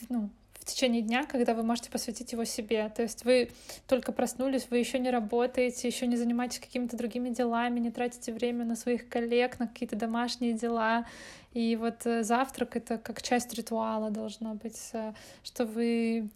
ну, 0.09 0.29
в 0.65 0.67
течение 0.67 1.03
дня, 1.03 1.25
когда 1.25 1.53
вы 1.53 1.61
можете 1.61 1.91
посвятить 1.91 2.31
его 2.31 2.43
себе. 2.43 2.89
То 2.89 3.03
есть 3.03 3.23
вы 3.23 3.51
только 3.87 4.11
проснулись, 4.11 4.65
вы 4.71 4.79
еще 4.79 4.97
не 4.97 5.11
работаете, 5.11 5.87
еще 5.87 6.07
не 6.07 6.17
занимаетесь 6.17 6.59
какими-то 6.59 6.97
другими 6.97 7.29
делами, 7.29 7.79
не 7.79 7.91
тратите 7.91 8.33
время 8.33 8.65
на 8.65 8.75
своих 8.75 9.07
коллег, 9.07 9.59
на 9.59 9.67
какие-то 9.67 9.95
домашние 9.95 10.53
дела. 10.53 11.05
И 11.53 11.75
вот 11.75 12.07
э, 12.07 12.23
завтрак— 12.23 12.75
это 12.77 12.97
как 12.97 13.21
часть 13.21 13.53
ритуала 13.53 14.09
должно 14.09 14.55
быть, 14.55 14.89
э, 14.93 15.13
что 15.43 15.65
вы 15.65 16.29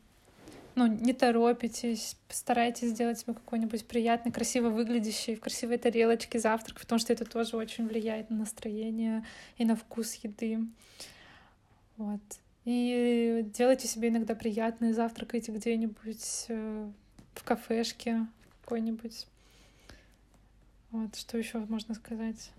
ну, 0.75 0.85
не 0.85 1.13
торопитесь, 1.13 2.15
старайтесь 2.29 2.89
сделать 2.89 3.17
себе 3.17 3.33
какой-нибудь 3.33 3.87
приятный, 3.87 4.31
красиво 4.31 4.69
выглядящий, 4.69 5.35
в 5.35 5.39
красивой 5.39 5.79
тарелочке 5.79 6.37
завтрак, 6.37 6.79
потому 6.79 6.99
что 6.99 7.11
это 7.13 7.25
тоже 7.25 7.57
очень 7.57 7.87
влияет 7.87 8.29
на 8.29 8.37
настроение 8.37 9.25
и 9.57 9.65
на 9.65 9.75
вкус 9.75 10.13
еды. 10.21 10.59
Вот. 11.97 12.21
И 12.65 13.41
делайте 13.53 13.87
себе 13.87 14.09
иногда 14.09 14.35
приятные, 14.35 14.93
завтракайте 14.93 15.51
где-нибудь 15.51 16.45
э, 16.49 16.89
в 17.33 17.43
кафешке 17.43 18.27
какой-нибудь. 18.61 19.27
Вот, 20.91 21.15
что 21.15 21.37
еще 21.37 21.59
можно 21.59 21.95
сказать? 21.95 22.51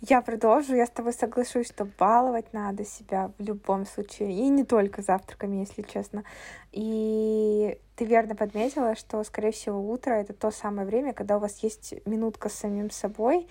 Я 0.00 0.20
продолжу, 0.20 0.74
я 0.74 0.86
с 0.86 0.90
тобой 0.90 1.12
соглашусь, 1.12 1.68
что 1.68 1.84
баловать 1.84 2.52
надо 2.52 2.84
себя 2.84 3.30
в 3.38 3.42
любом 3.42 3.86
случае, 3.86 4.32
и 4.32 4.48
не 4.48 4.64
только 4.64 5.00
завтраками, 5.00 5.58
если 5.58 5.82
честно. 5.82 6.24
И 6.72 7.78
ты 7.94 8.04
верно 8.04 8.34
подметила, 8.34 8.96
что, 8.96 9.22
скорее 9.22 9.52
всего, 9.52 9.78
утро— 9.92 10.12
это 10.14 10.32
то 10.32 10.50
самое 10.50 10.86
время, 10.86 11.12
когда 11.12 11.36
у 11.36 11.40
вас 11.40 11.62
есть 11.62 11.94
минутка 12.04 12.48
с 12.48 12.54
самим 12.54 12.90
собой, 12.90 13.46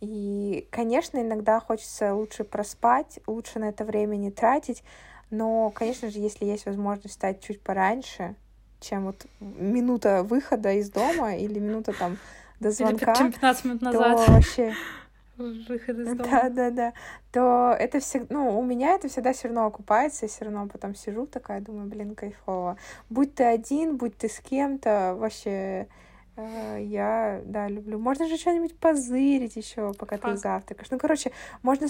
и, 0.00 0.66
конечно, 0.70 1.20
иногда 1.20 1.60
хочется 1.60 2.14
лучше 2.14 2.44
проспать, 2.44 3.18
лучше 3.26 3.58
на 3.58 3.70
это 3.70 3.84
время 3.84 4.16
не 4.16 4.30
тратить, 4.30 4.82
но, 5.30 5.70
конечно 5.70 6.10
же, 6.10 6.18
если 6.18 6.44
есть 6.44 6.66
возможность 6.66 7.10
встать 7.10 7.40
чуть 7.42 7.60
пораньше, 7.60 8.36
чем 8.80 9.06
вот 9.06 9.26
минута 9.40 10.22
выхода 10.22 10.72
из 10.72 10.90
дома 10.90 11.36
или 11.36 11.58
минута 11.58 11.92
там 11.92 12.18
до 12.60 12.70
звонка, 12.70 13.12
или 13.12 13.18
чем 13.18 13.32
15 13.32 13.64
минут 13.64 13.82
назад. 13.82 14.26
то 14.26 14.32
вообще 14.32 14.74
выход 15.36 15.98
из 15.98 16.14
дома. 16.14 16.30
Да, 16.30 16.48
да, 16.50 16.70
да. 16.70 16.92
То 17.32 17.76
это 17.78 18.00
всегда, 18.00 18.26
ну, 18.34 18.58
у 18.58 18.62
меня 18.62 18.94
это 18.94 19.08
всегда 19.08 19.32
все 19.32 19.48
равно 19.48 19.66
окупается, 19.66 20.26
я 20.26 20.28
все 20.28 20.44
равно 20.44 20.68
потом 20.68 20.94
сижу 20.94 21.26
такая, 21.26 21.60
думаю, 21.60 21.88
блин, 21.88 22.14
кайфово. 22.14 22.76
Будь 23.10 23.34
ты 23.34 23.44
один, 23.44 23.96
будь 23.96 24.16
ты 24.16 24.28
с 24.28 24.40
кем-то, 24.40 25.16
вообще 25.18 25.88
я, 26.36 27.40
да, 27.44 27.68
люблю. 27.68 27.98
Можно 27.98 28.28
же 28.28 28.36
что-нибудь 28.36 28.78
позырить 28.78 29.56
еще, 29.56 29.92
пока 29.94 30.18
Фак. 30.18 30.32
ты 30.32 30.36
завтракаешь. 30.36 30.90
Ну, 30.90 30.98
короче, 30.98 31.32
можно, 31.62 31.86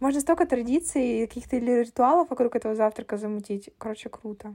можно 0.00 0.20
столько 0.20 0.46
традиций, 0.46 1.26
каких-то 1.26 1.56
или 1.56 1.84
ритуалов 1.84 2.30
вокруг 2.30 2.56
этого 2.56 2.74
завтрака 2.74 3.16
замутить. 3.16 3.70
Короче, 3.78 4.08
круто. 4.08 4.54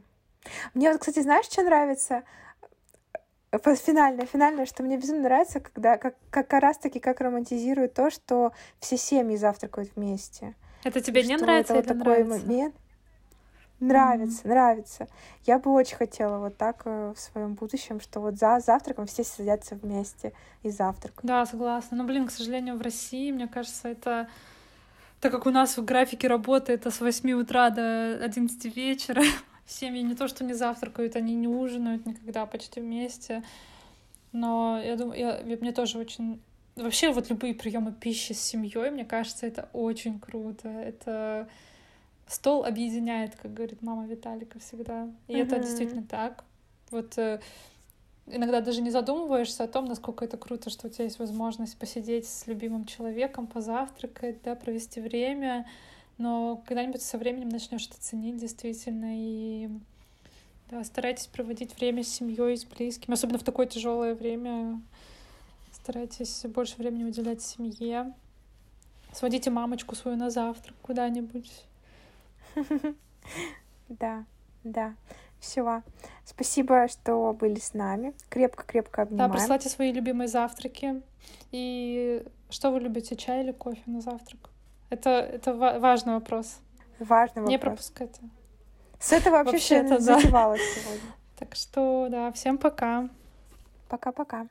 Мне 0.73 0.91
вот, 0.91 0.99
кстати, 0.99 1.19
знаешь, 1.21 1.45
что 1.45 1.63
нравится? 1.63 2.23
финальное, 3.51 4.25
финальное, 4.27 4.65
что 4.65 4.83
мне 4.83 4.97
безумно 4.97 5.23
нравится, 5.23 5.59
когда 5.59 5.97
как, 5.97 6.15
как 6.29 6.53
раз 6.53 6.77
таки 6.77 6.99
как 6.99 7.19
романтизирует 7.19 7.93
то, 7.93 8.11
что 8.11 8.51
все 8.79 8.97
семьи 8.97 9.37
завтракают 9.37 9.89
вместе. 9.95 10.55
Это 10.83 11.01
тебе 11.01 11.23
не 11.23 11.35
нравится 11.35 11.73
это 11.73 11.93
вот 11.93 11.99
такой 11.99 12.23
нравится? 12.23 12.47
момент. 12.47 12.75
Нравится, 13.79 14.43
mm-hmm. 14.43 14.49
нравится. 14.49 15.07
Я 15.45 15.57
бы 15.57 15.71
очень 15.71 15.95
хотела 15.95 16.39
вот 16.39 16.57
так 16.57 16.81
э, 16.85 17.13
в 17.15 17.19
своем 17.19 17.53
будущем, 17.53 18.01
что 18.01 18.19
вот 18.19 18.35
за 18.35 18.59
завтраком 18.59 19.05
все 19.05 19.23
садятся 19.23 19.75
вместе 19.75 20.33
и 20.63 20.69
завтракают. 20.69 21.25
Да, 21.25 21.45
согласна. 21.45 21.97
Но, 21.97 22.03
блин, 22.03 22.27
к 22.27 22.31
сожалению, 22.31 22.77
в 22.77 22.81
России, 22.81 23.31
мне 23.31 23.47
кажется, 23.47 23.87
это 23.87 24.27
так 25.19 25.33
как 25.33 25.45
у 25.45 25.49
нас 25.49 25.77
в 25.77 25.83
графике 25.83 26.27
работы 26.27 26.71
это 26.71 26.91
с 26.91 27.01
8 27.01 27.31
утра 27.33 27.69
до 27.69 28.23
11 28.23 28.75
вечера, 28.75 29.21
семьи 29.65 30.01
не 30.01 30.15
то, 30.15 30.27
что 30.27 30.43
не 30.43 30.53
завтракают, 30.53 31.15
они 31.15 31.35
не 31.35 31.47
ужинают 31.47 32.05
никогда 32.05 32.45
почти 32.45 32.79
вместе. 32.79 33.43
Но 34.31 34.79
я 34.81 34.95
думаю, 34.95 35.19
я, 35.19 35.57
мне 35.57 35.71
тоже 35.71 35.97
очень... 35.99 36.41
Вообще 36.75 37.11
вот 37.11 37.29
любые 37.29 37.53
приемы 37.53 37.91
пищи 37.91 38.31
с 38.31 38.41
семьей, 38.41 38.91
мне 38.91 39.03
кажется, 39.03 39.45
это 39.45 39.67
очень 39.73 40.19
круто. 40.19 40.69
Это 40.69 41.49
стол 42.29 42.63
объединяет, 42.63 43.35
как 43.35 43.53
говорит 43.53 43.81
мама 43.81 44.05
Виталика 44.05 44.59
всегда. 44.59 45.09
И 45.27 45.33
uh-huh. 45.33 45.43
это 45.43 45.59
действительно 45.59 46.03
так. 46.03 46.43
Вот 46.91 47.17
э, 47.17 47.41
иногда 48.27 48.61
даже 48.61 48.81
не 48.81 48.91
задумываешься 48.91 49.63
о 49.63 49.67
том, 49.67 49.85
насколько 49.85 50.23
это 50.23 50.37
круто, 50.37 50.69
что 50.69 50.87
у 50.87 50.89
тебя 50.89 51.05
есть 51.05 51.19
возможность 51.19 51.77
посидеть 51.77 52.27
с 52.27 52.47
любимым 52.47 52.85
человеком, 52.85 53.47
позавтракать, 53.47 54.41
да, 54.43 54.55
провести 54.55 55.01
время 55.01 55.65
но 56.19 56.61
когда-нибудь 56.67 57.01
со 57.01 57.17
временем 57.17 57.47
начнешь 57.49 57.87
это 57.87 57.99
ценить 57.99 58.37
действительно 58.37 59.07
и 59.15 59.69
да, 60.69 60.83
старайтесь 60.83 61.27
проводить 61.27 61.75
время 61.79 62.03
с 62.03 62.09
семьей, 62.09 62.57
с 62.57 62.65
близкими, 62.65 63.13
особенно 63.13 63.39
в 63.39 63.43
такое 63.43 63.65
тяжелое 63.65 64.13
время. 64.13 64.81
Старайтесь 65.71 66.45
больше 66.45 66.75
времени 66.77 67.05
уделять 67.05 67.41
семье. 67.41 68.13
Сводите 69.13 69.49
мамочку 69.49 69.95
свою 69.95 70.17
на 70.17 70.29
завтрак 70.29 70.75
куда-нибудь. 70.81 71.49
Да, 73.89 74.25
да. 74.63 74.95
Все. 75.39 75.81
Спасибо, 76.25 76.87
что 76.87 77.33
были 77.33 77.59
с 77.59 77.73
нами. 77.73 78.13
Крепко-крепко 78.29 79.03
обнимаем. 79.03 79.31
Да, 79.31 79.37
присылайте 79.37 79.69
свои 79.69 79.91
любимые 79.91 80.27
завтраки. 80.27 81.01
И 81.51 82.23
что 82.49 82.71
вы 82.71 82.81
любите, 82.81 83.15
чай 83.15 83.43
или 83.43 83.51
кофе 83.51 83.81
на 83.85 84.01
завтрак? 84.01 84.49
Это, 84.89 85.09
это 85.09 85.53
важный 85.53 86.13
вопрос. 86.13 86.59
Важный 86.99 87.41
вопрос. 87.41 87.49
Не 87.49 87.57
пропускайте. 87.57 88.21
С 88.99 89.11
этого 89.13 89.43
вообще, 89.43 89.81
вообще 89.81 89.97
все 89.99 90.05
да. 90.05 90.19
сегодня. 90.19 91.13
Так 91.37 91.55
что, 91.55 92.07
да, 92.09 92.31
всем 92.33 92.57
пока. 92.57 93.09
Пока-пока. 93.87 94.47